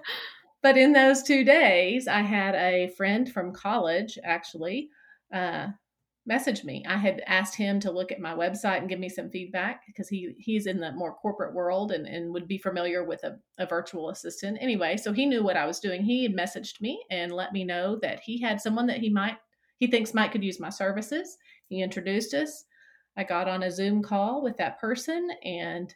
but 0.61 0.77
in 0.77 0.91
those 0.91 1.23
two 1.23 1.45
days, 1.45 2.07
I 2.07 2.21
had 2.21 2.53
a 2.55 2.89
friend 2.97 3.31
from 3.31 3.53
college 3.53 4.19
actually 4.25 4.89
uh, 5.33 5.67
messaged 6.29 6.63
me. 6.63 6.83
I 6.87 6.97
had 6.97 7.21
asked 7.25 7.55
him 7.55 7.79
to 7.81 7.91
look 7.91 8.11
at 8.11 8.19
my 8.19 8.33
website 8.33 8.79
and 8.79 8.89
give 8.89 8.99
me 8.99 9.09
some 9.09 9.29
feedback 9.29 9.85
because 9.85 10.09
he 10.09 10.35
he's 10.37 10.67
in 10.67 10.79
the 10.79 10.91
more 10.91 11.15
corporate 11.15 11.53
world 11.53 11.91
and, 11.91 12.05
and 12.05 12.33
would 12.33 12.47
be 12.47 12.57
familiar 12.57 13.03
with 13.03 13.23
a, 13.23 13.37
a 13.57 13.65
virtual 13.65 14.09
assistant. 14.09 14.57
Anyway, 14.59 14.97
so 14.97 15.13
he 15.13 15.25
knew 15.25 15.43
what 15.43 15.57
I 15.57 15.65
was 15.65 15.79
doing. 15.79 16.03
He 16.03 16.23
had 16.23 16.35
messaged 16.35 16.81
me 16.81 17.03
and 17.09 17.31
let 17.31 17.53
me 17.53 17.63
know 17.63 17.97
that 18.01 18.19
he 18.19 18.41
had 18.41 18.61
someone 18.61 18.87
that 18.87 18.99
he 18.99 19.09
might 19.09 19.37
he 19.77 19.87
thinks 19.87 20.13
might 20.13 20.31
could 20.31 20.43
use 20.43 20.59
my 20.59 20.69
services. 20.69 21.37
He 21.67 21.81
introduced 21.81 22.33
us. 22.33 22.65
I 23.15 23.23
got 23.23 23.47
on 23.47 23.63
a 23.63 23.71
Zoom 23.71 24.03
call 24.03 24.43
with 24.43 24.57
that 24.57 24.79
person 24.79 25.29
and 25.43 25.93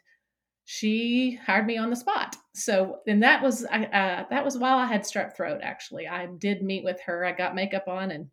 she 0.64 1.38
hired 1.44 1.66
me 1.66 1.76
on 1.76 1.90
the 1.90 1.96
spot. 1.96 2.36
So, 2.54 3.00
and 3.06 3.22
that 3.22 3.42
was 3.42 3.64
uh, 3.64 4.24
that 4.30 4.44
was 4.44 4.56
while 4.56 4.78
I 4.78 4.86
had 4.86 5.02
strep 5.02 5.36
throat. 5.36 5.60
Actually, 5.62 6.06
I 6.06 6.26
did 6.38 6.62
meet 6.62 6.84
with 6.84 7.00
her. 7.06 7.24
I 7.24 7.32
got 7.32 7.54
makeup 7.54 7.88
on 7.88 8.10
and 8.10 8.28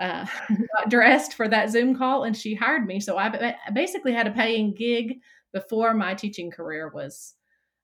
uh, 0.00 0.26
got 0.48 0.88
dressed 0.88 1.34
for 1.34 1.46
that 1.48 1.70
Zoom 1.70 1.96
call, 1.96 2.24
and 2.24 2.36
she 2.36 2.54
hired 2.54 2.86
me. 2.86 2.98
So 2.98 3.18
I 3.18 3.54
basically 3.72 4.12
had 4.12 4.26
a 4.26 4.32
paying 4.32 4.74
gig 4.74 5.20
before 5.52 5.94
my 5.94 6.14
teaching 6.14 6.50
career 6.50 6.90
was 6.92 7.34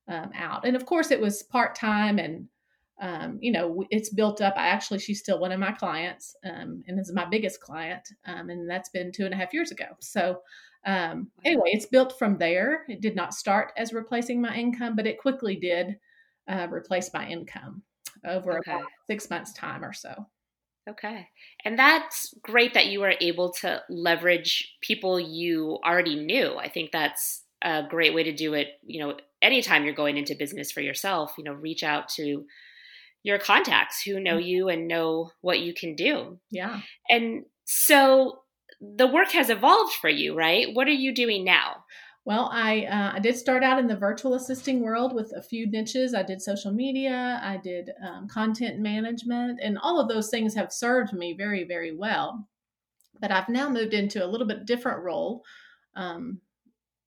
um, 0.09 0.31
out. 0.35 0.65
And 0.65 0.75
of 0.75 0.87
course, 0.87 1.11
it 1.11 1.21
was 1.21 1.43
part 1.45 1.75
time, 1.75 2.19
and 2.19 2.49
um, 3.01 3.39
you 3.41 3.53
know, 3.53 3.85
it's 3.91 4.09
built 4.09 4.41
up. 4.41 4.55
I 4.57 4.69
actually, 4.69 4.99
she's 4.99 5.21
still 5.21 5.39
one 5.39 5.53
of 5.53 5.61
my 5.61 5.73
clients, 5.73 6.35
um, 6.45 6.83
and 6.89 6.99
is 6.99 7.13
my 7.13 7.27
biggest 7.27 7.61
client, 7.61 8.09
um, 8.25 8.49
and 8.49 8.69
that's 8.69 8.89
been 8.89 9.13
two 9.13 9.27
and 9.27 9.35
a 9.35 9.37
half 9.37 9.53
years 9.53 9.71
ago. 9.71 9.87
So 10.01 10.41
um, 10.87 11.31
anyway, 11.45 11.71
it's 11.73 11.87
built 11.87 12.19
from 12.19 12.39
there. 12.39 12.85
It 12.89 13.03
did 13.03 13.17
not 13.17 13.35
start 13.35 13.73
as 13.77 13.93
replacing 13.93 14.41
my 14.41 14.55
income, 14.55 14.97
but 14.97 15.07
it 15.07 15.21
quickly 15.21 15.57
did 15.57 15.99
uh, 16.49 16.69
replace 16.71 17.11
my 17.13 17.29
income 17.29 17.83
over 18.25 18.59
okay. 18.59 18.73
about 18.73 18.87
six 19.07 19.29
months' 19.29 19.53
time 19.53 19.85
or 19.85 19.93
so. 19.93 20.27
Okay. 20.89 21.29
And 21.65 21.79
that's 21.79 22.33
great 22.43 22.75
that 22.75 22.87
you 22.87 23.01
were 23.01 23.15
able 23.21 23.53
to 23.61 23.83
leverage 23.89 24.77
people 24.81 25.19
you 25.19 25.79
already 25.85 26.17
knew. 26.17 26.57
I 26.57 26.69
think 26.69 26.93
that's 26.93 27.43
a 27.63 27.83
great 27.89 28.15
way 28.15 28.23
to 28.23 28.33
do 28.33 28.55
it. 28.55 28.69
You 28.87 29.01
know, 29.01 29.17
anytime 29.43 29.85
you're 29.85 29.95
going 29.95 30.17
into 30.17 30.37
business 30.37 30.71
for 30.71 30.81
yourself, 30.81 31.35
you 31.37 31.45
know, 31.45 31.53
reach 31.53 31.83
out 31.83 32.09
to 32.11 32.45
your 33.25 33.39
contacts 33.39 34.03
who 34.03 34.21
know 34.21 34.37
mm-hmm. 34.37 34.47
you 34.47 34.69
and 34.69 34.87
know 34.87 35.33
what 35.41 35.59
you 35.59 35.75
can 35.75 35.97
do. 35.97 36.39
Yeah. 36.51 36.81
And 37.11 37.47
so 37.65 38.41
the 38.81 39.09
work 39.09 39.33
has 39.33 39.51
evolved 39.51 39.95
for 39.95 40.09
you, 40.09 40.37
right? 40.37 40.69
What 40.73 40.87
are 40.87 40.93
you 40.93 41.13
doing 41.13 41.45
now? 41.45 41.85
Well, 42.27 42.51
I 42.53 42.87
uh, 42.87 43.13
I 43.15 43.21
did 43.21 43.37
start 43.37 43.63
out 43.63 43.79
in 43.79 43.87
the 43.87 43.97
virtual 43.97 44.35
assisting 44.35 44.81
world 44.81 45.15
with 45.15 45.33
a 45.37 45.41
few 45.41 45.71
niches. 45.71 46.13
I 46.13 46.25
did 46.25 46.43
social 46.43 46.73
media, 46.73 47.41
I 47.41 47.57
did 47.57 47.93
um, 48.05 48.27
content 48.27 48.81
management, 48.81 49.61
and 49.63 49.79
all 49.79 50.01
of 50.01 50.09
those 50.09 50.29
things 50.29 50.53
have 50.57 50.73
served 50.73 51.13
me 51.13 51.35
very, 51.35 51.63
very 51.63 51.97
well. 51.97 52.49
But 53.21 53.31
I've 53.31 53.49
now 53.49 53.69
moved 53.69 53.95
into 53.95 54.25
a 54.25 54.27
little 54.27 54.47
bit 54.47 54.67
different 54.67 55.05
role. 55.05 55.45
Um, 55.95 56.41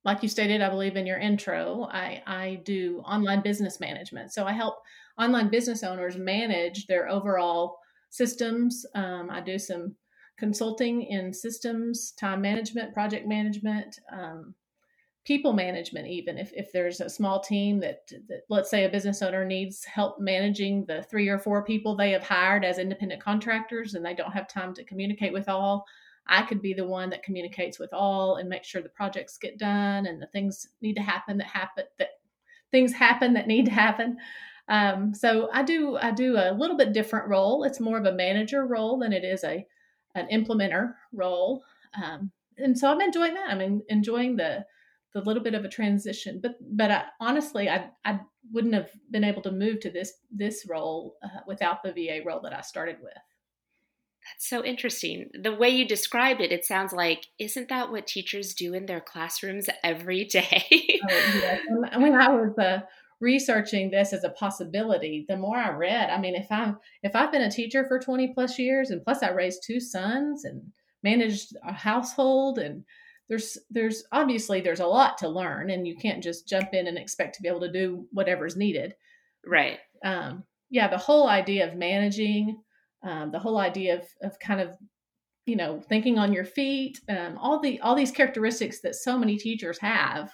like 0.05 0.23
you 0.23 0.29
stated, 0.29 0.61
I 0.61 0.69
believe 0.69 0.95
in 0.95 1.05
your 1.05 1.19
intro, 1.19 1.89
I, 1.91 2.23
I 2.25 2.61
do 2.63 2.99
online 2.99 3.41
business 3.41 3.81
management. 3.81 4.31
So 4.31 4.45
I 4.45 4.53
help 4.53 4.75
online 5.17 5.49
business 5.49 5.83
owners 5.83 6.15
manage 6.15 6.87
their 6.87 7.09
overall 7.09 7.77
systems. 8.09 8.85
Um, 8.95 9.29
I 9.29 9.41
do 9.41 9.59
some 9.59 9.97
consulting 10.37 11.01
in 11.01 11.33
systems, 11.33 12.13
time 12.13 12.39
management, 12.39 12.93
project 12.93 13.27
management, 13.27 13.99
um, 14.13 14.55
people 15.29 15.53
management, 15.53 16.07
even 16.07 16.39
if, 16.39 16.51
if 16.53 16.71
there's 16.71 17.01
a 17.01 17.07
small 17.07 17.39
team 17.39 17.79
that, 17.79 18.11
that, 18.27 18.41
let's 18.49 18.67
say, 18.67 18.83
a 18.83 18.89
business 18.89 19.21
owner 19.21 19.45
needs 19.45 19.85
help 19.85 20.19
managing 20.19 20.83
the 20.85 21.03
three 21.03 21.29
or 21.29 21.37
four 21.37 21.63
people 21.63 21.95
they 21.95 22.09
have 22.09 22.23
hired 22.23 22.65
as 22.65 22.79
independent 22.79 23.21
contractors 23.21 23.93
and 23.93 24.03
they 24.03 24.15
don't 24.15 24.31
have 24.31 24.47
time 24.47 24.73
to 24.73 24.83
communicate 24.83 25.31
with 25.31 25.47
all. 25.47 25.85
I 26.25 26.41
could 26.41 26.63
be 26.63 26.73
the 26.73 26.87
one 26.87 27.11
that 27.11 27.21
communicates 27.21 27.77
with 27.77 27.93
all 27.93 28.37
and 28.37 28.49
make 28.49 28.63
sure 28.63 28.81
the 28.81 28.89
projects 28.89 29.37
get 29.37 29.59
done 29.59 30.07
and 30.07 30.19
the 30.19 30.25
things 30.25 30.67
need 30.81 30.95
to 30.95 31.03
happen 31.03 31.37
that 31.37 31.45
happen 31.45 31.83
that 31.99 32.09
things 32.71 32.91
happen 32.91 33.33
that 33.35 33.45
need 33.45 33.65
to 33.65 33.71
happen. 33.71 34.17
Um, 34.67 35.13
so 35.13 35.49
I 35.53 35.61
do 35.61 35.95
I 35.97 36.09
do 36.09 36.37
a 36.37 36.57
little 36.57 36.75
bit 36.75 36.91
different 36.91 37.27
role. 37.27 37.65
It's 37.65 37.79
more 37.79 37.99
of 37.99 38.07
a 38.07 38.13
manager 38.13 38.65
role 38.65 38.97
than 38.97 39.13
it 39.13 39.23
is 39.23 39.43
a 39.43 39.63
an 40.15 40.27
implementer 40.33 40.95
role. 41.13 41.61
Um, 42.03 42.31
and 42.57 42.75
so 42.75 42.89
I'm 42.91 43.01
enjoying 43.01 43.35
that. 43.35 43.51
I'm 43.51 43.83
enjoying 43.89 44.35
the 44.35 44.65
the 45.13 45.21
little 45.21 45.43
bit 45.43 45.53
of 45.53 45.65
a 45.65 45.69
transition. 45.69 46.39
But 46.41 46.55
but 46.75 46.91
I, 46.91 47.03
honestly, 47.19 47.69
I 47.69 47.89
I 48.05 48.19
wouldn't 48.51 48.73
have 48.73 48.89
been 49.11 49.23
able 49.23 49.41
to 49.43 49.51
move 49.51 49.79
to 49.81 49.91
this 49.91 50.13
this 50.31 50.65
role 50.69 51.15
uh, 51.23 51.41
without 51.47 51.83
the 51.83 51.91
VA 51.91 52.19
role 52.25 52.41
that 52.41 52.53
I 52.53 52.61
started 52.61 52.97
with. 53.01 53.13
That's 53.13 54.49
so 54.49 54.63
interesting. 54.63 55.29
The 55.41 55.55
way 55.55 55.69
you 55.69 55.87
described 55.87 56.41
it, 56.41 56.51
it 56.51 56.65
sounds 56.65 56.93
like 56.93 57.25
isn't 57.39 57.69
that 57.69 57.91
what 57.91 58.07
teachers 58.07 58.53
do 58.53 58.73
in 58.73 58.85
their 58.85 59.01
classrooms 59.01 59.67
every 59.83 60.25
day? 60.25 60.99
oh. 61.09 61.99
When 61.99 62.13
I 62.13 62.29
was 62.29 62.57
uh, 62.57 62.81
researching 63.19 63.89
this 63.89 64.13
as 64.13 64.23
a 64.23 64.29
possibility, 64.29 65.25
the 65.27 65.37
more 65.37 65.57
I 65.57 65.71
read, 65.71 66.09
I 66.09 66.19
mean, 66.19 66.35
if 66.35 66.51
I'm 66.51 66.77
if 67.01 67.15
I've 67.15 67.31
been 67.31 67.41
a 67.41 67.51
teacher 67.51 67.85
for 67.87 67.99
20 67.99 68.33
plus 68.33 68.59
years 68.59 68.91
and 68.91 69.03
plus 69.03 69.23
I 69.23 69.29
raised 69.31 69.63
two 69.65 69.79
sons 69.79 70.45
and 70.45 70.61
managed 71.03 71.55
a 71.67 71.73
household 71.73 72.59
and 72.59 72.83
there's 73.29 73.57
there's 73.69 74.03
obviously 74.11 74.59
there's 74.59 74.79
a 74.79 74.87
lot 74.87 75.17
to 75.19 75.29
learn 75.29 75.69
and 75.69 75.87
you 75.87 75.95
can't 75.95 76.23
just 76.23 76.47
jump 76.47 76.73
in 76.73 76.87
and 76.87 76.97
expect 76.97 77.35
to 77.35 77.41
be 77.41 77.47
able 77.47 77.61
to 77.61 77.71
do 77.71 78.05
whatever's 78.11 78.57
needed. 78.57 78.95
Right. 79.45 79.77
Um, 80.03 80.43
yeah, 80.69 80.87
the 80.87 80.97
whole 80.97 81.29
idea 81.29 81.67
of 81.67 81.77
managing, 81.77 82.61
um, 83.03 83.31
the 83.31 83.39
whole 83.39 83.59
idea 83.59 83.99
of 83.99 84.07
of 84.23 84.39
kind 84.39 84.59
of 84.59 84.75
you 85.45 85.55
know 85.55 85.79
thinking 85.79 86.17
on 86.17 86.33
your 86.33 86.43
feet, 86.43 86.99
um, 87.07 87.37
all 87.37 87.59
the 87.59 87.79
all 87.81 87.95
these 87.95 88.11
characteristics 88.11 88.81
that 88.81 88.95
so 88.95 89.17
many 89.17 89.37
teachers 89.37 89.77
have 89.77 90.31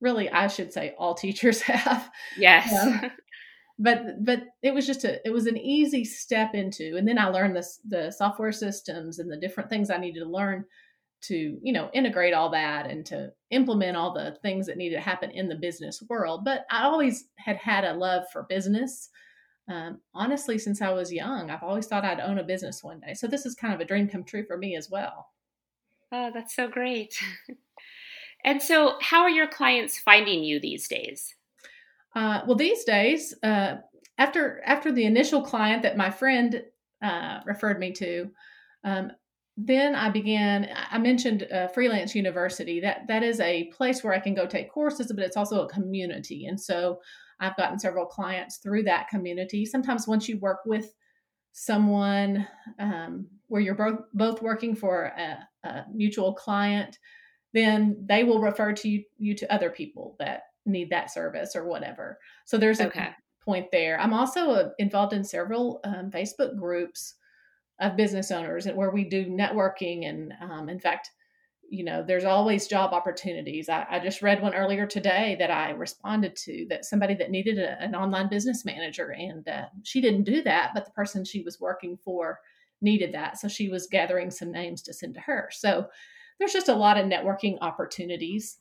really 0.00 0.30
I 0.30 0.48
should 0.48 0.72
say 0.72 0.94
all 0.98 1.14
teachers 1.14 1.60
have. 1.62 2.10
Yes. 2.38 2.72
Um, 2.72 3.10
but 3.78 4.24
but 4.24 4.44
it 4.62 4.72
was 4.72 4.86
just 4.86 5.04
a 5.04 5.20
it 5.26 5.30
was 5.30 5.46
an 5.46 5.58
easy 5.58 6.04
step 6.04 6.54
into 6.54 6.96
and 6.96 7.06
then 7.06 7.18
I 7.18 7.26
learned 7.26 7.56
this 7.56 7.80
the 7.86 8.10
software 8.12 8.52
systems 8.52 9.18
and 9.18 9.30
the 9.30 9.36
different 9.36 9.68
things 9.68 9.90
I 9.90 9.98
needed 9.98 10.20
to 10.20 10.30
learn 10.30 10.64
to 11.28 11.58
you 11.62 11.72
know 11.72 11.90
integrate 11.92 12.34
all 12.34 12.50
that 12.50 12.90
and 12.90 13.04
to 13.06 13.32
implement 13.50 13.96
all 13.96 14.12
the 14.12 14.36
things 14.42 14.66
that 14.66 14.76
needed 14.76 14.96
to 14.96 15.00
happen 15.00 15.30
in 15.30 15.48
the 15.48 15.56
business 15.56 16.02
world. 16.08 16.44
But 16.44 16.64
i 16.70 16.84
always 16.84 17.28
had 17.36 17.56
had 17.56 17.84
a 17.84 17.94
love 17.94 18.24
for 18.32 18.44
business. 18.44 19.10
Um, 19.66 20.00
honestly 20.14 20.58
since 20.58 20.82
i 20.82 20.90
was 20.90 21.10
young 21.10 21.50
i've 21.50 21.62
always 21.62 21.86
thought 21.86 22.04
i'd 22.04 22.20
own 22.20 22.38
a 22.38 22.44
business 22.44 22.84
one 22.84 23.00
day. 23.00 23.14
So 23.14 23.26
this 23.26 23.46
is 23.46 23.54
kind 23.54 23.72
of 23.72 23.80
a 23.80 23.86
dream 23.86 24.08
come 24.08 24.22
true 24.22 24.44
for 24.44 24.58
me 24.58 24.76
as 24.76 24.90
well. 24.90 25.30
Oh 26.12 26.30
that's 26.34 26.54
so 26.54 26.68
great. 26.68 27.18
And 28.44 28.62
so, 28.62 28.96
how 29.00 29.22
are 29.22 29.30
your 29.30 29.46
clients 29.46 29.98
finding 29.98 30.44
you 30.44 30.60
these 30.60 30.86
days? 30.86 31.34
Uh, 32.14 32.42
well, 32.46 32.56
these 32.56 32.84
days, 32.84 33.34
uh, 33.42 33.76
after 34.18 34.62
after 34.66 34.92
the 34.92 35.06
initial 35.06 35.42
client 35.42 35.82
that 35.82 35.96
my 35.96 36.10
friend 36.10 36.62
uh, 37.02 37.40
referred 37.46 37.80
me 37.80 37.92
to, 37.92 38.30
um, 38.84 39.10
then 39.56 39.94
I 39.94 40.10
began. 40.10 40.68
I 40.90 40.98
mentioned 40.98 41.46
uh, 41.52 41.68
Freelance 41.68 42.14
University. 42.14 42.80
That 42.80 43.06
that 43.08 43.22
is 43.22 43.40
a 43.40 43.64
place 43.66 44.02
where 44.02 44.12
I 44.12 44.18
can 44.18 44.34
go 44.34 44.46
take 44.46 44.70
courses, 44.70 45.12
but 45.14 45.24
it's 45.24 45.36
also 45.36 45.64
a 45.64 45.68
community. 45.68 46.46
And 46.46 46.60
so, 46.60 47.00
I've 47.40 47.56
gotten 47.56 47.78
several 47.78 48.06
clients 48.06 48.56
through 48.56 48.84
that 48.84 49.08
community. 49.08 49.64
Sometimes 49.64 50.08
once 50.08 50.28
you 50.28 50.38
work 50.38 50.60
with 50.66 50.92
someone 51.52 52.46
um, 52.80 53.26
where 53.46 53.60
you're 53.60 53.74
both 53.76 54.00
both 54.12 54.42
working 54.42 54.74
for 54.74 55.12
a, 55.16 55.38
a 55.68 55.84
mutual 55.92 56.34
client 56.34 56.98
then 57.54 57.96
they 58.04 58.24
will 58.24 58.40
refer 58.40 58.72
to 58.72 58.88
you, 58.88 59.04
you 59.16 59.34
to 59.34 59.50
other 59.50 59.70
people 59.70 60.16
that 60.18 60.42
need 60.66 60.90
that 60.90 61.10
service 61.10 61.54
or 61.56 61.64
whatever. 61.64 62.18
So 62.44 62.58
there's 62.58 62.80
a 62.80 62.88
okay. 62.88 63.10
point 63.42 63.68
there. 63.70 63.98
I'm 63.98 64.12
also 64.12 64.50
uh, 64.50 64.68
involved 64.78 65.12
in 65.12 65.24
several 65.24 65.80
um, 65.84 66.10
Facebook 66.10 66.58
groups 66.58 67.14
of 67.80 67.96
business 67.96 68.30
owners 68.30 68.66
and 68.66 68.76
where 68.76 68.90
we 68.90 69.04
do 69.04 69.26
networking. 69.26 70.08
And 70.08 70.32
um, 70.40 70.68
in 70.68 70.78
fact, 70.78 71.10
you 71.68 71.84
know, 71.84 72.04
there's 72.06 72.24
always 72.24 72.66
job 72.66 72.92
opportunities. 72.92 73.68
I, 73.68 73.86
I, 73.90 73.98
just 73.98 74.22
read 74.22 74.42
one 74.42 74.54
earlier 74.54 74.86
today 74.86 75.36
that 75.38 75.50
I 75.50 75.70
responded 75.70 76.36
to 76.36 76.66
that 76.68 76.84
somebody 76.84 77.14
that 77.14 77.30
needed 77.30 77.58
a, 77.58 77.80
an 77.82 77.94
online 77.94 78.28
business 78.28 78.64
manager, 78.64 79.10
and 79.10 79.48
uh, 79.48 79.64
she 79.82 80.00
didn't 80.00 80.24
do 80.24 80.42
that, 80.42 80.72
but 80.74 80.84
the 80.84 80.92
person 80.92 81.24
she 81.24 81.42
was 81.42 81.60
working 81.60 81.96
for 81.96 82.38
needed 82.80 83.12
that. 83.14 83.38
So 83.38 83.48
she 83.48 83.68
was 83.68 83.86
gathering 83.86 84.30
some 84.30 84.52
names 84.52 84.82
to 84.82 84.92
send 84.92 85.14
to 85.14 85.20
her. 85.20 85.48
So 85.52 85.88
there's 86.38 86.52
just 86.52 86.68
a 86.68 86.74
lot 86.74 86.98
of 86.98 87.06
networking 87.06 87.58
opportunities. 87.60 88.58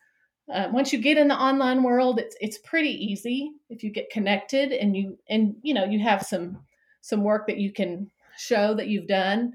Uh, 0.52 0.70
once 0.72 0.92
you 0.92 1.00
get 1.00 1.18
in 1.18 1.28
the 1.28 1.36
online 1.36 1.84
world, 1.84 2.20
it's 2.20 2.36
it's 2.40 2.58
pretty 2.60 2.92
easy 2.92 3.52
if 3.70 3.84
you 3.84 3.92
get 3.92 4.10
connected 4.10 4.72
and 4.72 4.96
you 4.96 5.18
and 5.30 5.56
you 5.62 5.74
know 5.74 5.86
you 5.86 6.00
have 6.00 6.24
some 6.24 6.60
some 7.02 7.24
work 7.24 7.48
that 7.48 7.58
you 7.58 7.72
can 7.72 8.10
show 8.44 8.74
that 8.76 8.88
you've 8.88 9.08
done. 9.08 9.54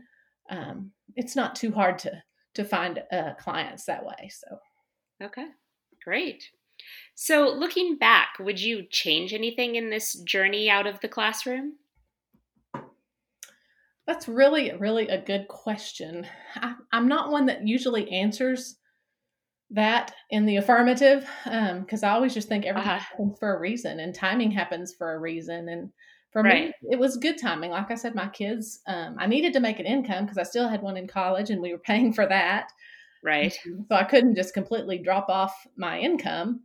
Um, 0.50 0.92
it's 1.16 1.37
not 1.37 1.54
too 1.54 1.73
hard 1.73 1.99
to 2.00 2.23
to 2.54 2.64
find 2.64 3.02
uh, 3.12 3.35
clients 3.38 3.85
that 3.85 4.04
way. 4.04 4.30
So, 4.30 4.59
okay, 5.23 5.47
great. 6.04 6.42
So, 7.14 7.54
looking 7.57 7.99
back, 7.99 8.35
would 8.38 8.61
you 8.61 8.85
change 8.90 9.33
anything 9.33 9.76
in 9.76 9.90
this 9.90 10.14
journey 10.21 10.71
out 10.71 10.87
of 10.87 11.00
the 11.00 11.09
classroom? 11.09 11.75
That's 14.07 14.26
really, 14.26 14.73
really 14.78 15.09
a 15.09 15.21
good 15.21 15.49
question. 15.49 16.26
I, 16.57 16.75
am 16.92 17.09
not 17.09 17.30
one 17.30 17.47
that 17.47 17.66
usually 17.66 18.11
answers 18.11 18.76
that 19.71 20.14
in 20.30 20.47
the 20.47 20.57
affirmative 20.57 21.28
because 21.45 22.02
um, 22.02 22.09
I 22.09 22.12
always 22.12 22.33
just 22.33 22.49
think 22.49 22.64
everything 22.64 22.90
uh-huh. 22.90 23.00
happens 23.00 23.38
for 23.38 23.54
a 23.54 23.61
reason 23.61 24.00
and 24.00 24.14
timing 24.14 24.50
happens 24.50 24.95
for 24.97 25.12
a 25.12 25.18
reason. 25.18 25.68
And 25.68 25.90
for 26.32 26.42
right. 26.42 26.66
me, 26.82 26.90
it 26.90 26.99
was 26.99 27.16
good 27.16 27.38
timing. 27.38 27.70
Like 27.70 27.90
I 27.90 27.94
said, 27.94 28.14
my 28.14 28.28
kids, 28.28 28.80
um, 28.87 29.16
I 29.18 29.26
needed 29.26 29.52
to 29.54 29.61
make 29.61 29.80
an 29.80 29.87
income 29.87 30.25
because 30.25 30.38
I 30.38 30.42
still 30.42 30.68
had 30.68 30.82
one 30.82 30.97
in 30.97 31.08
college 31.08 31.50
and 31.50 31.62
we 31.62 31.73
were 31.73 31.78
paying 31.87 32.12
for 32.12 32.26
that. 32.26 32.70
Right. 33.25 33.52
So 33.64 33.94
I 33.94 34.04
couldn't 34.04 34.37
just 34.37 34.54
completely 34.54 34.99
drop 34.99 35.28
off 35.28 35.54
my 35.76 35.99
income. 35.99 36.61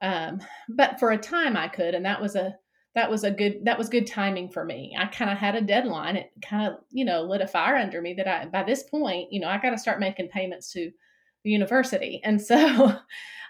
Um, 0.00 0.40
but 0.68 1.00
for 1.00 1.10
a 1.10 1.18
time 1.18 1.56
I 1.56 1.68
could, 1.68 1.94
and 1.94 2.04
that 2.04 2.20
was 2.20 2.36
a 2.36 2.54
that 2.94 3.10
was 3.10 3.24
a 3.24 3.30
good 3.30 3.64
that 3.64 3.78
was 3.78 3.88
good 3.88 4.06
timing 4.06 4.48
for 4.48 4.64
me. 4.64 4.96
I 4.96 5.06
kind 5.06 5.30
of 5.30 5.38
had 5.38 5.56
a 5.56 5.60
deadline. 5.60 6.16
It 6.16 6.30
kind 6.40 6.68
of 6.68 6.78
you 6.90 7.04
know 7.04 7.22
lit 7.22 7.40
a 7.40 7.48
fire 7.48 7.76
under 7.76 8.00
me 8.00 8.14
that 8.14 8.28
I 8.28 8.46
by 8.46 8.62
this 8.62 8.84
point 8.84 9.32
you 9.32 9.40
know 9.40 9.48
I 9.48 9.58
got 9.58 9.70
to 9.70 9.78
start 9.78 9.98
making 9.98 10.28
payments 10.28 10.72
to 10.72 10.90
the 11.42 11.50
university, 11.50 12.20
and 12.24 12.40
so 12.40 12.92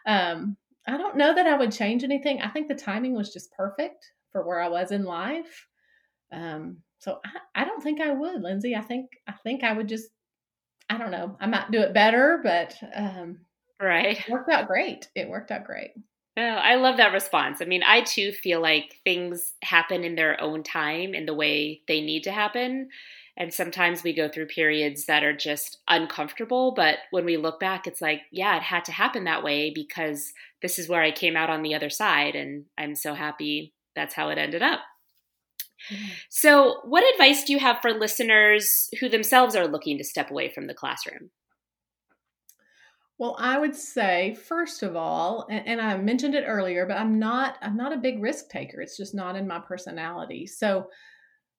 um, 0.07 0.57
I 0.87 0.97
don't 0.97 1.17
know 1.19 1.35
that 1.35 1.47
I 1.47 1.59
would 1.59 1.73
change 1.73 2.03
anything. 2.03 2.41
I 2.41 2.49
think 2.49 2.69
the 2.69 2.75
timing 2.75 3.15
was 3.15 3.33
just 3.33 3.53
perfect 3.53 4.11
for 4.32 4.47
where 4.47 4.61
I 4.61 4.68
was 4.68 4.92
in 4.92 5.04
life. 5.04 5.66
Um, 6.32 6.78
so 6.99 7.18
I, 7.25 7.62
I 7.62 7.64
don't 7.64 7.82
think 7.82 8.00
I 8.00 8.12
would, 8.12 8.42
Lindsay. 8.42 8.75
I 8.75 8.80
think 8.82 9.11
I 9.26 9.32
think 9.32 9.64
I 9.64 9.73
would 9.73 9.88
just 9.88 10.08
I 10.90 10.99
don't 10.99 11.11
know. 11.11 11.37
I 11.40 11.47
might 11.47 11.70
do 11.70 11.80
it 11.80 11.94
better, 11.94 12.40
but 12.42 12.76
um, 12.94 13.40
right, 13.80 14.18
it 14.18 14.30
worked 14.30 14.50
out 14.50 14.66
great. 14.66 15.08
It 15.14 15.28
worked 15.28 15.50
out 15.50 15.64
great. 15.64 15.90
Oh, 16.38 16.42
I 16.42 16.76
love 16.76 16.99
that 16.99 17.12
response. 17.12 17.61
I 17.61 17.64
mean, 17.64 17.82
I 17.82 18.02
too 18.02 18.30
feel 18.30 18.61
like 18.62 19.00
things 19.02 19.54
happen 19.62 20.04
in 20.04 20.14
their 20.14 20.40
own 20.40 20.62
time 20.62 21.12
in 21.12 21.26
the 21.26 21.35
way 21.35 21.80
they 21.88 22.00
need 22.00 22.23
to 22.25 22.32
happen. 22.32 22.90
And 23.37 23.52
sometimes 23.52 24.02
we 24.02 24.14
go 24.14 24.28
through 24.28 24.47
periods 24.47 25.06
that 25.06 25.25
are 25.25 25.37
just 25.37 25.78
uncomfortable. 25.88 26.75
But 26.75 26.99
when 27.11 27.25
we 27.25 27.37
look 27.37 27.58
back, 27.58 27.87
it's 27.87 28.00
like, 28.00 28.23
yeah, 28.30 28.56
it 28.56 28.62
had 28.62 28.85
to 28.85 28.92
happen 28.92 29.25
that 29.25 29.42
way 29.42 29.73
because 29.75 30.32
this 30.62 30.78
is 30.78 30.88
where 30.88 31.02
I 31.02 31.11
came 31.11 31.37
out 31.37 31.50
on 31.50 31.62
the 31.62 31.75
other 31.75 31.90
side. 31.90 32.37
And 32.37 32.66
I'm 32.76 32.94
so 32.94 33.14
happy 33.14 33.75
that's 33.99 34.14
how 34.14 34.28
it 34.28 34.38
ended 34.38 34.62
up. 34.62 34.81
Mm-hmm. 35.90 36.07
So, 36.28 36.81
what 36.85 37.05
advice 37.14 37.45
do 37.45 37.52
you 37.52 37.59
have 37.59 37.81
for 37.81 37.93
listeners 37.93 38.88
who 39.00 39.09
themselves 39.09 39.57
are 39.57 39.69
looking 39.69 39.99
to 39.99 40.05
step 40.05 40.31
away 40.31 40.49
from 40.49 40.67
the 40.67 40.75
classroom? 40.75 41.31
Well, 43.19 43.35
I 43.38 43.59
would 43.59 43.75
say 43.75 44.37
first 44.47 44.85
of 44.85 44.95
all, 44.95 45.47
and, 45.50 45.67
and, 45.67 45.81
I 45.81 45.97
mentioned 45.97 46.37
it 46.37 46.45
earlier, 46.47 46.87
but 46.87 46.99
I'm 46.99 47.19
not 47.19 47.59
I'm 47.61 47.76
not 47.76 47.93
a 47.93 47.99
big 47.99 48.23
risk 48.23 48.49
taker. 48.49 48.81
It's 48.81 48.97
just 48.97 49.14
not 49.14 49.35
in 49.35 49.47
my 49.47 49.59
personality. 49.59 50.47
So 50.47 50.88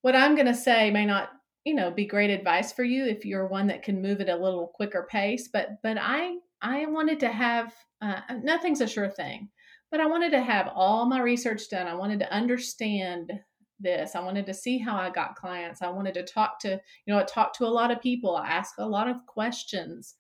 what 0.02 0.16
I'm 0.16 0.36
going 0.36 0.48
to 0.48 0.56
say 0.56 0.90
may 0.90 1.06
not, 1.06 1.32
you 1.66 1.74
know, 1.74 1.92
be 1.92 2.06
great 2.06 2.30
advice 2.30 2.72
for 2.72 2.86
you 2.86 3.06
if 3.06 3.26
you're 3.26 3.48
one 3.48 3.68
that 3.68 3.84
can 3.84 4.02
move 4.02 4.22
at 4.22 4.30
a 4.30 4.36
little 4.36 4.72
quicker 4.74 5.08
pace, 5.10 5.50
but 5.52 5.82
but 5.84 5.98
I 6.00 6.38
I 6.62 6.86
wanted 6.86 7.20
to 7.22 7.30
have 7.30 7.74
uh, 8.02 8.22
nothing's 8.42 8.82
a 8.82 8.88
sure 8.88 9.10
thing, 9.10 9.50
but 9.92 10.00
I 10.00 10.06
wanted 10.06 10.32
to 10.32 10.42
have 10.42 10.72
all 10.74 11.06
my 11.06 11.22
research 11.22 11.70
done. 11.70 11.88
I 11.88 11.96
wanted 11.96 12.20
to 12.20 12.34
understand 12.34 13.32
this. 13.80 14.16
I 14.16 14.20
wanted 14.20 14.46
to 14.46 14.54
see 14.54 14.78
how 14.78 14.96
I 14.96 15.10
got 15.10 15.36
clients. 15.36 15.82
I 15.82 15.90
wanted 15.90 16.14
to 16.16 16.24
talk 16.24 16.60
to, 16.60 16.80
you 17.06 17.14
know, 17.14 17.24
talk 17.24 17.54
to 17.54 17.66
a 17.66 17.68
lot 17.68 17.92
of 17.92 18.02
people. 18.02 18.36
I 18.36 18.48
ask 18.48 18.76
a 18.78 18.86
lot 18.86 19.08
of 19.08 19.26
questions. 19.26 20.16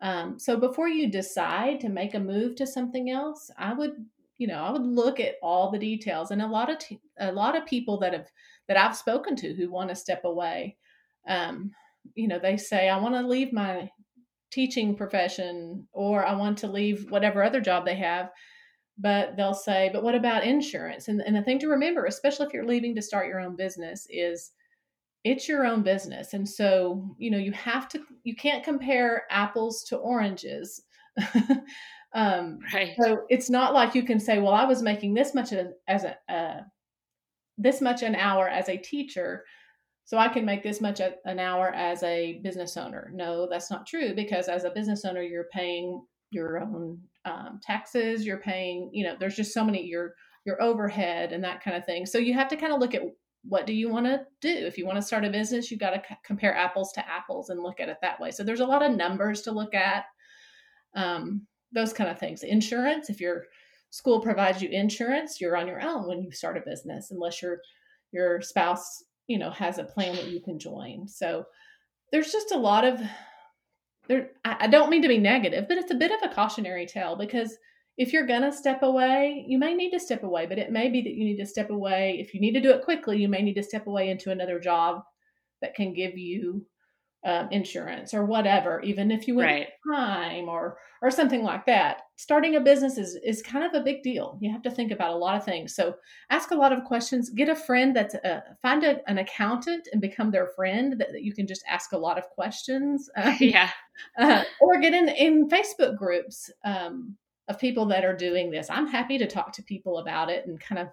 Um, 0.00 0.38
so 0.38 0.56
before 0.56 0.88
you 0.88 1.10
decide 1.10 1.80
to 1.80 1.88
make 1.88 2.14
a 2.14 2.20
move 2.20 2.56
to 2.56 2.66
something 2.66 3.10
else, 3.10 3.50
I 3.58 3.74
would, 3.74 3.92
you 4.38 4.46
know, 4.46 4.62
I 4.62 4.70
would 4.70 4.86
look 4.86 5.20
at 5.20 5.36
all 5.42 5.70
the 5.70 5.78
details. 5.78 6.30
And 6.30 6.42
a 6.42 6.46
lot 6.46 6.70
of 6.70 6.78
t- 6.78 7.00
a 7.18 7.30
lot 7.30 7.56
of 7.56 7.66
people 7.66 7.98
that 8.00 8.12
have 8.12 8.26
that 8.68 8.76
I've 8.76 8.96
spoken 8.96 9.36
to 9.36 9.54
who 9.54 9.70
want 9.70 9.90
to 9.90 9.96
step 9.96 10.24
away, 10.24 10.76
um, 11.28 11.72
you 12.14 12.28
know, 12.28 12.38
they 12.38 12.56
say 12.56 12.88
I 12.88 12.98
want 12.98 13.14
to 13.14 13.26
leave 13.26 13.52
my 13.52 13.90
teaching 14.50 14.96
profession 14.96 15.86
or 15.92 16.24
I 16.24 16.34
want 16.34 16.58
to 16.58 16.66
leave 16.66 17.10
whatever 17.10 17.42
other 17.42 17.60
job 17.60 17.84
they 17.84 17.96
have. 17.96 18.30
But 19.02 19.36
they'll 19.36 19.54
say, 19.54 19.88
but 19.92 20.02
what 20.02 20.14
about 20.14 20.44
insurance? 20.44 21.08
And, 21.08 21.22
and 21.22 21.34
the 21.34 21.42
thing 21.42 21.58
to 21.60 21.68
remember, 21.68 22.04
especially 22.04 22.46
if 22.46 22.52
you're 22.52 22.66
leaving 22.66 22.94
to 22.96 23.02
start 23.02 23.28
your 23.28 23.40
own 23.40 23.56
business, 23.56 24.06
is 24.10 24.52
it's 25.24 25.48
your 25.48 25.66
own 25.66 25.82
business 25.82 26.32
and 26.32 26.48
so 26.48 27.14
you 27.18 27.30
know 27.30 27.38
you 27.38 27.52
have 27.52 27.88
to 27.88 28.00
you 28.24 28.34
can't 28.34 28.64
compare 28.64 29.24
apples 29.30 29.84
to 29.84 29.96
oranges 29.96 30.82
um 32.14 32.58
right. 32.72 32.94
so 32.98 33.22
it's 33.28 33.50
not 33.50 33.74
like 33.74 33.94
you 33.94 34.02
can 34.02 34.18
say 34.18 34.38
well 34.38 34.54
i 34.54 34.64
was 34.64 34.82
making 34.82 35.12
this 35.12 35.34
much 35.34 35.52
as 35.88 36.04
a 36.04 36.16
uh, 36.32 36.60
this 37.58 37.80
much 37.80 38.02
an 38.02 38.14
hour 38.14 38.48
as 38.48 38.68
a 38.68 38.78
teacher 38.78 39.44
so 40.04 40.16
i 40.16 40.28
can 40.28 40.44
make 40.44 40.62
this 40.62 40.80
much 40.80 41.00
an 41.00 41.38
hour 41.38 41.68
as 41.74 42.02
a 42.02 42.40
business 42.42 42.76
owner 42.76 43.10
no 43.14 43.46
that's 43.50 43.70
not 43.70 43.86
true 43.86 44.14
because 44.14 44.48
as 44.48 44.64
a 44.64 44.70
business 44.70 45.04
owner 45.04 45.22
you're 45.22 45.48
paying 45.52 46.02
your 46.30 46.60
own 46.60 46.98
um, 47.24 47.60
taxes 47.62 48.24
you're 48.24 48.38
paying 48.38 48.90
you 48.92 49.04
know 49.04 49.14
there's 49.18 49.36
just 49.36 49.52
so 49.52 49.64
many 49.64 49.84
your 49.84 50.14
your 50.46 50.60
overhead 50.62 51.32
and 51.32 51.44
that 51.44 51.62
kind 51.62 51.76
of 51.76 51.84
thing 51.84 52.06
so 52.06 52.18
you 52.18 52.32
have 52.32 52.48
to 52.48 52.56
kind 52.56 52.72
of 52.72 52.80
look 52.80 52.94
at 52.94 53.02
what 53.42 53.66
do 53.66 53.72
you 53.72 53.88
want 53.88 54.06
to 54.06 54.26
do? 54.40 54.50
If 54.50 54.76
you 54.76 54.86
want 54.86 54.96
to 54.96 55.02
start 55.02 55.24
a 55.24 55.30
business, 55.30 55.70
you've 55.70 55.80
got 55.80 55.90
to 55.90 56.02
c- 56.06 56.16
compare 56.24 56.54
apples 56.54 56.92
to 56.92 57.08
apples 57.08 57.48
and 57.48 57.62
look 57.62 57.80
at 57.80 57.88
it 57.88 57.96
that 58.02 58.20
way. 58.20 58.30
So 58.30 58.44
there's 58.44 58.60
a 58.60 58.66
lot 58.66 58.82
of 58.82 58.96
numbers 58.96 59.42
to 59.42 59.52
look 59.52 59.74
at, 59.74 60.04
um, 60.94 61.46
those 61.72 61.92
kind 61.92 62.10
of 62.10 62.18
things. 62.18 62.42
Insurance, 62.42 63.08
if 63.08 63.20
your 63.20 63.44
school 63.90 64.20
provides 64.20 64.60
you 64.60 64.68
insurance, 64.68 65.40
you're 65.40 65.56
on 65.56 65.66
your 65.66 65.80
own 65.80 66.06
when 66.06 66.22
you 66.22 66.30
start 66.32 66.56
a 66.56 66.68
business, 66.68 67.10
unless 67.10 67.40
your 67.40 67.58
your 68.12 68.40
spouse, 68.40 69.04
you 69.28 69.38
know, 69.38 69.50
has 69.50 69.78
a 69.78 69.84
plan 69.84 70.16
that 70.16 70.26
you 70.26 70.40
can 70.42 70.58
join. 70.58 71.06
So 71.06 71.44
there's 72.10 72.32
just 72.32 72.50
a 72.50 72.58
lot 72.58 72.84
of 72.84 73.00
there. 74.10 74.32
I, 74.44 74.56
I 74.60 74.66
don't 74.66 74.90
mean 74.90 75.02
to 75.02 75.08
be 75.08 75.18
negative, 75.18 75.66
but 75.68 75.78
it's 75.78 75.92
a 75.92 75.96
bit 75.96 76.10
of 76.10 76.18
a 76.22 76.34
cautionary 76.34 76.84
tale 76.84 77.16
because 77.16 77.56
if 77.96 78.12
you're 78.12 78.26
going 78.26 78.42
to 78.42 78.52
step 78.52 78.82
away, 78.82 79.44
you 79.46 79.58
may 79.58 79.74
need 79.74 79.92
to 79.92 80.00
step 80.00 80.22
away, 80.22 80.46
but 80.46 80.58
it 80.58 80.72
may 80.72 80.90
be 80.90 81.00
that 81.02 81.14
you 81.14 81.24
need 81.24 81.38
to 81.38 81.46
step 81.46 81.70
away. 81.70 82.18
If 82.20 82.34
you 82.34 82.40
need 82.40 82.52
to 82.52 82.60
do 82.60 82.70
it 82.70 82.84
quickly, 82.84 83.18
you 83.18 83.28
may 83.28 83.40
need 83.40 83.54
to 83.54 83.62
step 83.62 83.86
away 83.86 84.10
into 84.10 84.30
another 84.30 84.58
job 84.58 85.02
that 85.62 85.74
can 85.74 85.94
give 85.94 86.18
you 86.18 86.66
um, 87.24 87.48
insurance 87.50 88.14
or 88.14 88.24
whatever, 88.24 88.80
even 88.80 89.10
if 89.10 89.28
you 89.28 89.34
went 89.34 89.48
right. 89.48 89.68
time 89.94 90.48
or 90.48 90.78
or 91.02 91.10
something 91.10 91.42
like 91.42 91.66
that. 91.66 92.02
Starting 92.16 92.56
a 92.56 92.60
business 92.60 92.96
is 92.96 93.18
is 93.24 93.42
kind 93.42 93.64
of 93.64 93.74
a 93.74 93.84
big 93.84 94.02
deal. 94.02 94.38
You 94.40 94.50
have 94.50 94.62
to 94.62 94.70
think 94.70 94.90
about 94.90 95.12
a 95.12 95.16
lot 95.16 95.36
of 95.36 95.44
things. 95.44 95.74
So 95.74 95.96
ask 96.30 96.50
a 96.50 96.56
lot 96.56 96.72
of 96.72 96.84
questions. 96.84 97.30
Get 97.30 97.48
a 97.48 97.56
friend 97.56 97.94
that's 97.94 98.14
a, 98.14 98.36
uh, 98.36 98.40
find 98.62 98.84
a, 98.84 99.00
an 99.08 99.18
accountant 99.18 99.88
and 99.92 100.00
become 100.00 100.30
their 100.30 100.48
friend 100.56 100.98
that, 100.98 101.12
that, 101.12 101.22
you 101.22 101.34
can 101.34 101.46
just 101.46 101.64
ask 101.68 101.92
a 101.92 101.98
lot 101.98 102.18
of 102.18 102.28
questions. 102.30 103.10
Um, 103.16 103.36
yeah. 103.40 103.70
Uh, 104.18 104.44
or 104.60 104.80
get 104.80 104.94
in 104.94 105.08
in 105.08 105.48
Facebook 105.48 105.96
groups. 105.96 106.50
Um, 106.64 107.16
of 107.48 107.58
people 107.58 107.84
that 107.86 108.04
are 108.04 108.16
doing 108.16 108.48
this. 108.48 108.70
I'm 108.70 108.86
happy 108.86 109.18
to 109.18 109.26
talk 109.26 109.52
to 109.54 109.62
people 109.64 109.98
about 109.98 110.30
it 110.30 110.46
and 110.46 110.60
kind 110.60 110.78
of 110.78 110.88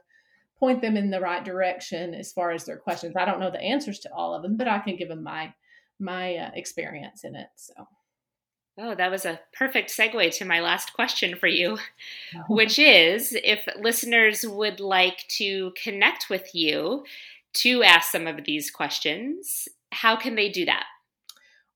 point 0.60 0.82
them 0.82 0.98
in 0.98 1.12
the 1.12 1.22
right 1.22 1.46
direction 1.46 2.16
as 2.16 2.32
far 2.34 2.52
as 2.52 2.66
their 2.66 2.78
questions. 2.78 3.16
I 3.16 3.26
don't 3.26 3.40
know 3.40 3.52
the 3.52 3.62
answers 3.62 4.00
to 4.00 4.13
all 4.13 4.34
of 4.34 4.42
them, 4.42 4.58
but 4.58 4.68
I 4.68 4.80
can 4.80 4.96
give 4.96 5.08
them 5.08 5.22
my 5.22 5.54
my 6.00 6.36
uh, 6.36 6.52
experience 6.54 7.24
in 7.24 7.36
it. 7.36 7.48
So. 7.56 7.74
Oh, 8.80 8.94
that 8.94 9.10
was 9.10 9.26
a 9.26 9.40
perfect 9.54 9.90
segue 9.90 10.38
to 10.38 10.46
my 10.46 10.60
last 10.60 10.94
question 10.94 11.36
for 11.36 11.48
you, 11.48 11.80
which 12.48 12.78
is 12.78 13.36
if 13.44 13.68
listeners 13.80 14.46
would 14.46 14.80
like 14.80 15.26
to 15.30 15.74
connect 15.82 16.30
with 16.30 16.54
you 16.54 17.04
to 17.54 17.82
ask 17.82 18.12
some 18.12 18.28
of 18.28 18.46
these 18.46 18.70
questions, 18.70 19.68
how 19.92 20.16
can 20.16 20.36
they 20.36 20.50
do 20.50 20.66
that? 20.66 20.86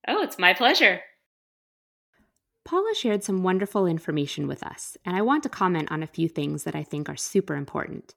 Oh, 0.08 0.22
it's 0.22 0.38
my 0.38 0.52
pleasure. 0.52 1.00
Paula 2.64 2.92
shared 2.94 3.22
some 3.22 3.44
wonderful 3.44 3.86
information 3.86 4.48
with 4.48 4.64
us, 4.64 4.96
and 5.04 5.16
I 5.16 5.22
want 5.22 5.44
to 5.44 5.48
comment 5.48 5.90
on 5.92 6.02
a 6.02 6.06
few 6.08 6.28
things 6.28 6.64
that 6.64 6.74
I 6.74 6.82
think 6.82 7.08
are 7.08 7.16
super 7.16 7.54
important. 7.54 8.14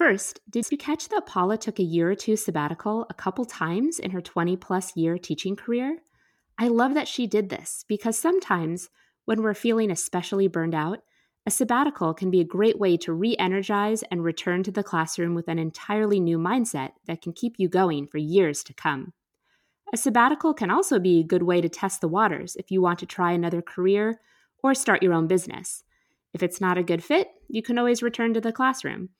First, 0.00 0.40
did 0.48 0.64
you 0.70 0.78
catch 0.78 1.10
that 1.10 1.26
Paula 1.26 1.58
took 1.58 1.78
a 1.78 1.82
year 1.82 2.10
or 2.10 2.14
two 2.14 2.34
sabbatical 2.34 3.04
a 3.10 3.14
couple 3.14 3.44
times 3.44 3.98
in 3.98 4.12
her 4.12 4.22
20 4.22 4.56
plus 4.56 4.96
year 4.96 5.18
teaching 5.18 5.56
career? 5.56 5.98
I 6.58 6.68
love 6.68 6.94
that 6.94 7.06
she 7.06 7.26
did 7.26 7.50
this 7.50 7.84
because 7.86 8.18
sometimes 8.18 8.88
when 9.26 9.42
we're 9.42 9.52
feeling 9.52 9.90
especially 9.90 10.48
burned 10.48 10.74
out, 10.74 11.00
a 11.44 11.50
sabbatical 11.50 12.14
can 12.14 12.30
be 12.30 12.40
a 12.40 12.44
great 12.44 12.78
way 12.78 12.96
to 12.96 13.12
re 13.12 13.36
energize 13.38 14.02
and 14.10 14.24
return 14.24 14.62
to 14.62 14.70
the 14.70 14.82
classroom 14.82 15.34
with 15.34 15.48
an 15.48 15.58
entirely 15.58 16.18
new 16.18 16.38
mindset 16.38 16.92
that 17.06 17.20
can 17.20 17.34
keep 17.34 17.56
you 17.58 17.68
going 17.68 18.06
for 18.06 18.16
years 18.16 18.64
to 18.64 18.72
come. 18.72 19.12
A 19.92 19.98
sabbatical 19.98 20.54
can 20.54 20.70
also 20.70 20.98
be 20.98 21.20
a 21.20 21.24
good 21.24 21.42
way 21.42 21.60
to 21.60 21.68
test 21.68 22.00
the 22.00 22.08
waters 22.08 22.56
if 22.56 22.70
you 22.70 22.80
want 22.80 23.00
to 23.00 23.06
try 23.06 23.32
another 23.32 23.60
career 23.60 24.18
or 24.62 24.72
start 24.72 25.02
your 25.02 25.12
own 25.12 25.26
business. 25.26 25.84
If 26.32 26.42
it's 26.42 26.58
not 26.58 26.78
a 26.78 26.82
good 26.82 27.04
fit, 27.04 27.28
you 27.48 27.62
can 27.62 27.78
always 27.78 28.02
return 28.02 28.32
to 28.32 28.40
the 28.40 28.50
classroom. 28.50 29.10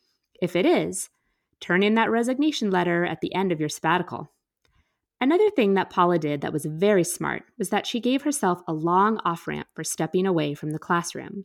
If 0.40 0.57
it 0.57 0.66
is, 0.66 1.11
turn 1.61 1.83
in 1.83 1.94
that 1.94 2.11
resignation 2.11 2.70
letter 2.70 3.05
at 3.05 3.20
the 3.20 3.35
end 3.35 3.53
of 3.53 3.61
your 3.61 3.68
sabbatical. 3.68 4.33
Another 5.20 5.50
thing 5.50 5.74
that 5.74 5.90
Paula 5.90 6.18
did 6.18 6.40
that 6.40 6.53
was 6.53 6.64
very 6.64 7.05
smart 7.05 7.42
was 7.59 7.68
that 7.68 7.87
she 7.87 8.00
gave 8.00 8.22
herself 8.22 8.62
a 8.66 8.72
long 8.72 9.18
off 9.18 9.46
ramp 9.46 9.68
for 9.74 9.85
stepping 9.85 10.26
away 10.26 10.55
from 10.55 10.70
the 10.70 10.79
classroom. 10.79 11.44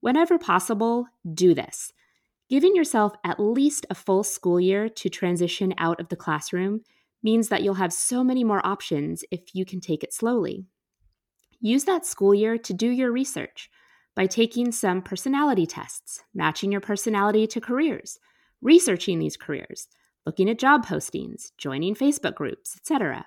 Whenever 0.00 0.38
possible, 0.38 1.06
do 1.34 1.54
this. 1.54 1.92
Giving 2.48 2.74
yourself 2.74 3.14
at 3.22 3.38
least 3.38 3.86
a 3.90 3.94
full 3.94 4.24
school 4.24 4.58
year 4.58 4.88
to 4.88 5.08
transition 5.10 5.74
out 5.76 6.00
of 6.00 6.08
the 6.08 6.16
classroom 6.16 6.80
means 7.22 7.48
that 7.48 7.62
you'll 7.62 7.74
have 7.74 7.92
so 7.92 8.24
many 8.24 8.44
more 8.44 8.66
options 8.66 9.24
if 9.30 9.54
you 9.54 9.64
can 9.64 9.80
take 9.80 10.02
it 10.02 10.12
slowly. 10.12 10.64
Use 11.60 11.84
that 11.84 12.06
school 12.06 12.34
year 12.34 12.58
to 12.58 12.72
do 12.72 12.88
your 12.88 13.12
research 13.12 13.70
by 14.14 14.26
taking 14.26 14.72
some 14.72 15.02
personality 15.02 15.66
tests, 15.66 16.22
matching 16.34 16.70
your 16.70 16.80
personality 16.80 17.46
to 17.46 17.60
careers, 17.60 18.18
researching 18.60 19.18
these 19.18 19.36
careers, 19.36 19.88
looking 20.26 20.48
at 20.48 20.58
job 20.58 20.86
postings, 20.86 21.52
joining 21.56 21.94
Facebook 21.94 22.34
groups, 22.34 22.76
etc. 22.76 23.26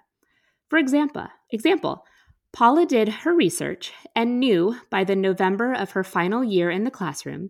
For 0.70 0.78
example, 0.78 1.28
example, 1.52 2.06
Paula 2.54 2.86
did 2.86 3.10
her 3.10 3.34
research 3.36 3.92
and 4.16 4.40
knew 4.40 4.78
by 4.90 5.04
the 5.04 5.16
November 5.16 5.74
of 5.74 5.92
her 5.92 6.04
final 6.04 6.44
year 6.44 6.70
in 6.70 6.86
the 6.86 6.92
classroom 6.92 7.50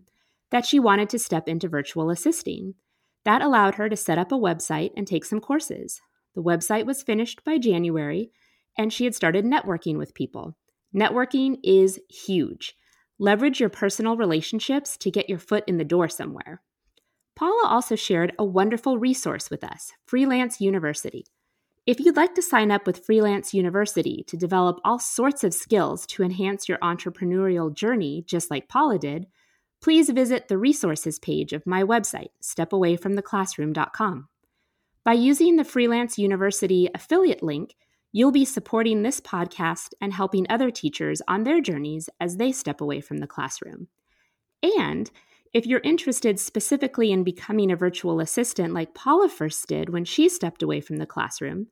that 0.50 0.66
she 0.66 0.80
wanted 0.80 1.08
to 1.10 1.18
step 1.18 1.48
into 1.48 1.68
virtual 1.68 2.10
assisting. 2.10 2.74
That 3.24 3.42
allowed 3.42 3.76
her 3.76 3.88
to 3.88 3.96
set 3.96 4.18
up 4.18 4.32
a 4.32 4.36
website 4.36 4.90
and 4.96 5.06
take 5.06 5.24
some 5.24 5.40
courses. 5.40 6.00
The 6.34 6.42
website 6.42 6.86
was 6.86 7.02
finished 7.02 7.44
by 7.44 7.58
January, 7.58 8.30
and 8.76 8.92
she 8.92 9.04
had 9.04 9.14
started 9.14 9.44
networking 9.44 9.96
with 9.96 10.14
people. 10.14 10.56
Networking 10.94 11.58
is 11.62 12.00
huge. 12.08 12.76
Leverage 13.18 13.60
your 13.60 13.70
personal 13.70 14.16
relationships 14.16 14.96
to 14.98 15.10
get 15.10 15.28
your 15.28 15.38
foot 15.38 15.64
in 15.66 15.78
the 15.78 15.84
door 15.84 16.08
somewhere. 16.08 16.60
Paula 17.34 17.66
also 17.66 17.96
shared 17.96 18.32
a 18.38 18.44
wonderful 18.44 18.98
resource 18.98 19.50
with 19.50 19.64
us 19.64 19.92
Freelance 20.06 20.60
University. 20.60 21.24
If 21.86 22.00
you'd 22.00 22.16
like 22.16 22.34
to 22.34 22.42
sign 22.42 22.70
up 22.70 22.86
with 22.86 23.04
Freelance 23.06 23.54
University 23.54 24.24
to 24.26 24.36
develop 24.36 24.80
all 24.84 24.98
sorts 24.98 25.44
of 25.44 25.54
skills 25.54 26.04
to 26.08 26.24
enhance 26.24 26.68
your 26.68 26.78
entrepreneurial 26.78 27.72
journey, 27.72 28.24
just 28.26 28.50
like 28.50 28.68
Paula 28.68 28.98
did, 28.98 29.26
please 29.80 30.10
visit 30.10 30.48
the 30.48 30.58
resources 30.58 31.18
page 31.18 31.52
of 31.52 31.66
my 31.66 31.84
website, 31.84 32.30
stepawayfromtheclassroom.com. 32.42 34.28
By 35.04 35.12
using 35.12 35.56
the 35.56 35.64
Freelance 35.64 36.18
University 36.18 36.90
affiliate 36.92 37.42
link, 37.42 37.76
you'll 38.16 38.32
be 38.32 38.46
supporting 38.46 39.02
this 39.02 39.20
podcast 39.20 39.92
and 40.00 40.10
helping 40.10 40.46
other 40.48 40.70
teachers 40.70 41.20
on 41.28 41.44
their 41.44 41.60
journeys 41.60 42.08
as 42.18 42.38
they 42.38 42.50
step 42.50 42.80
away 42.80 42.98
from 42.98 43.18
the 43.18 43.26
classroom. 43.26 43.88
And 44.78 45.10
if 45.52 45.66
you're 45.66 45.82
interested 45.84 46.40
specifically 46.40 47.12
in 47.12 47.24
becoming 47.24 47.70
a 47.70 47.76
virtual 47.76 48.20
assistant 48.20 48.72
like 48.72 48.94
Paula 48.94 49.28
first 49.28 49.68
did 49.68 49.90
when 49.90 50.06
she 50.06 50.30
stepped 50.30 50.62
away 50.62 50.80
from 50.80 50.96
the 50.96 51.04
classroom, 51.04 51.66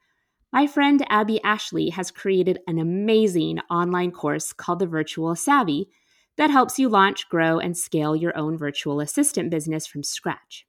my 0.52 0.66
friend 0.66 1.02
Abby 1.08 1.42
Ashley 1.42 1.88
has 1.88 2.10
created 2.10 2.58
an 2.66 2.78
amazing 2.78 3.60
online 3.70 4.10
course 4.10 4.52
called 4.52 4.80
the 4.80 4.86
Virtual 4.86 5.34
Savvy 5.34 5.88
that 6.36 6.50
helps 6.50 6.78
you 6.78 6.90
launch, 6.90 7.26
grow, 7.30 7.58
and 7.58 7.74
scale 7.74 8.14
your 8.14 8.36
own 8.36 8.58
virtual 8.58 9.00
assistant 9.00 9.50
business 9.50 9.86
from 9.86 10.02
scratch. 10.02 10.66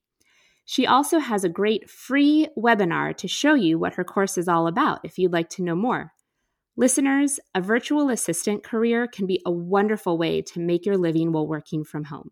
She 0.65 0.88
also 0.88 1.19
has 1.19 1.43
a 1.43 1.49
great 1.49 1.89
free 1.89 2.47
webinar 2.58 3.15
to 3.17 3.28
show 3.28 3.54
you 3.54 3.78
what 3.78 3.93
her 3.93 4.04
course 4.04 4.38
is 4.38 4.47
all 4.47 4.67
about 4.67 4.99
if 5.04 5.19
you'd 5.19 5.32
like 5.32 5.49
to 5.51 5.63
know 5.63 5.75
more. 5.75 6.12
Listeners, 6.75 7.39
a 7.54 7.62
virtual 7.62 8.10
assistant 8.10 8.63
career 8.63 9.08
can 9.08 9.28
be 9.28 9.41
a 9.45 9.51
wonderful 9.51 10.17
way 10.17 10.41
to 10.41 10.60
make 10.60 10.86
your 10.86 10.97
living 10.97 11.32
while 11.32 11.47
working 11.47 11.84
from 11.84 12.06
home. 12.06 12.32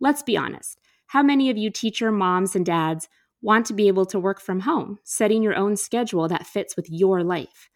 Let's 0.00 0.22
be 0.22 0.36
honest. 0.36 0.80
How 1.08 1.22
many 1.22 1.50
of 1.50 1.56
you 1.56 1.70
teacher 1.70 2.10
moms 2.10 2.56
and 2.56 2.66
dads 2.66 3.08
want 3.40 3.66
to 3.66 3.74
be 3.74 3.86
able 3.86 4.06
to 4.06 4.18
work 4.18 4.40
from 4.40 4.60
home, 4.60 4.98
setting 5.04 5.42
your 5.42 5.54
own 5.54 5.76
schedule 5.76 6.26
that 6.28 6.46
fits 6.46 6.74
with 6.74 6.90
your 6.90 7.22
life? 7.22 7.68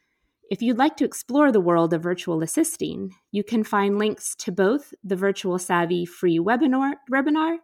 If 0.50 0.61
you'd 0.61 0.78
like 0.78 0.96
to 0.98 1.05
explore 1.05 1.52
the 1.52 1.61
world 1.61 1.94
of 1.94 2.02
virtual 2.02 2.42
assisting, 2.42 3.14
you 3.31 3.44
can 3.44 3.62
find 3.62 3.98
links 3.98 4.35
to 4.40 4.52
both 4.52 4.92
the 5.05 5.16
Virtual 5.16 5.59
Savvy 5.59 6.05
free 6.05 6.38
webinar, 6.38 6.94
webinar 7.11 7.59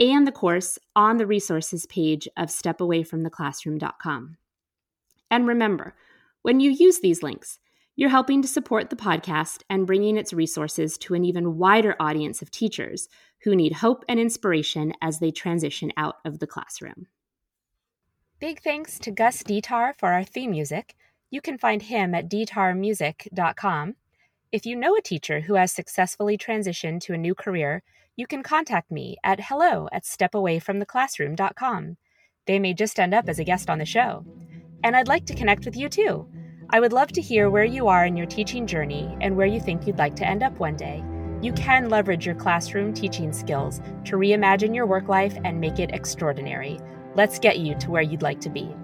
and 0.00 0.26
the 0.26 0.32
course 0.32 0.78
on 0.94 1.16
the 1.16 1.26
resources 1.26 1.86
page 1.86 2.28
of 2.36 2.48
stepawayfromtheclassroom.com. 2.48 4.36
And 5.30 5.46
remember, 5.46 5.94
when 6.42 6.60
you 6.60 6.70
use 6.70 7.00
these 7.00 7.22
links, 7.22 7.58
you're 7.96 8.08
helping 8.08 8.42
to 8.42 8.48
support 8.48 8.90
the 8.90 8.96
podcast 8.96 9.62
and 9.68 9.86
bringing 9.86 10.16
its 10.16 10.32
resources 10.32 10.96
to 10.98 11.14
an 11.14 11.24
even 11.24 11.58
wider 11.58 11.96
audience 11.98 12.40
of 12.40 12.50
teachers 12.50 13.08
who 13.42 13.56
need 13.56 13.72
hope 13.72 14.04
and 14.08 14.20
inspiration 14.20 14.92
as 15.02 15.18
they 15.18 15.32
transition 15.32 15.92
out 15.96 16.16
of 16.24 16.38
the 16.38 16.46
classroom. 16.46 17.08
Big 18.38 18.62
thanks 18.62 19.00
to 19.00 19.10
Gus 19.10 19.42
Detar 19.42 19.94
for 19.98 20.12
our 20.12 20.22
theme 20.22 20.52
music. 20.52 20.94
You 21.28 21.40
can 21.40 21.58
find 21.58 21.82
him 21.82 22.14
at 22.14 22.30
detarmusic.com. 22.30 23.96
If 24.52 24.64
you 24.64 24.76
know 24.76 24.94
a 24.94 25.02
teacher 25.02 25.40
who 25.40 25.54
has 25.54 25.72
successfully 25.72 26.38
transitioned 26.38 27.00
to 27.00 27.14
a 27.14 27.18
new 27.18 27.34
career, 27.34 27.82
you 28.18 28.26
can 28.26 28.42
contact 28.42 28.90
me 28.90 29.16
at 29.22 29.38
hello 29.38 29.88
at 29.92 30.02
stepawayfromtheclassroom.com. 30.02 31.96
They 32.48 32.58
may 32.58 32.74
just 32.74 32.98
end 32.98 33.14
up 33.14 33.28
as 33.28 33.38
a 33.38 33.44
guest 33.44 33.70
on 33.70 33.78
the 33.78 33.86
show. 33.86 34.26
And 34.82 34.96
I'd 34.96 35.06
like 35.06 35.24
to 35.26 35.36
connect 35.36 35.64
with 35.64 35.76
you 35.76 35.88
too. 35.88 36.26
I 36.70 36.80
would 36.80 36.92
love 36.92 37.12
to 37.12 37.22
hear 37.22 37.48
where 37.48 37.64
you 37.64 37.86
are 37.86 38.04
in 38.04 38.16
your 38.16 38.26
teaching 38.26 38.66
journey 38.66 39.16
and 39.20 39.36
where 39.36 39.46
you 39.46 39.60
think 39.60 39.86
you'd 39.86 39.98
like 39.98 40.16
to 40.16 40.26
end 40.26 40.42
up 40.42 40.58
one 40.58 40.74
day. 40.74 41.04
You 41.40 41.52
can 41.52 41.90
leverage 41.90 42.26
your 42.26 42.34
classroom 42.34 42.92
teaching 42.92 43.32
skills 43.32 43.80
to 44.06 44.16
reimagine 44.16 44.74
your 44.74 44.86
work 44.86 45.06
life 45.06 45.38
and 45.44 45.60
make 45.60 45.78
it 45.78 45.94
extraordinary. 45.94 46.80
Let's 47.14 47.38
get 47.38 47.60
you 47.60 47.76
to 47.76 47.90
where 47.92 48.02
you'd 48.02 48.22
like 48.22 48.40
to 48.40 48.50
be. 48.50 48.74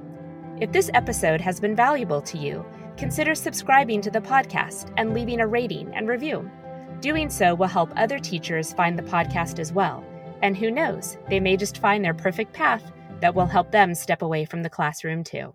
If 0.60 0.70
this 0.70 0.92
episode 0.94 1.40
has 1.40 1.58
been 1.58 1.74
valuable 1.74 2.22
to 2.22 2.38
you, 2.38 2.64
consider 2.96 3.34
subscribing 3.34 4.00
to 4.02 4.12
the 4.12 4.20
podcast 4.20 4.94
and 4.96 5.12
leaving 5.12 5.40
a 5.40 5.46
rating 5.48 5.92
and 5.92 6.06
review. 6.06 6.48
Doing 7.00 7.30
so 7.30 7.54
will 7.54 7.66
help 7.66 7.92
other 7.96 8.18
teachers 8.18 8.72
find 8.72 8.98
the 8.98 9.02
podcast 9.02 9.58
as 9.58 9.72
well. 9.72 10.04
And 10.42 10.56
who 10.56 10.70
knows, 10.70 11.16
they 11.28 11.40
may 11.40 11.56
just 11.56 11.78
find 11.78 12.04
their 12.04 12.14
perfect 12.14 12.52
path 12.52 12.92
that 13.20 13.34
will 13.34 13.46
help 13.46 13.70
them 13.70 13.94
step 13.94 14.22
away 14.22 14.44
from 14.44 14.62
the 14.62 14.70
classroom 14.70 15.24
too. 15.24 15.54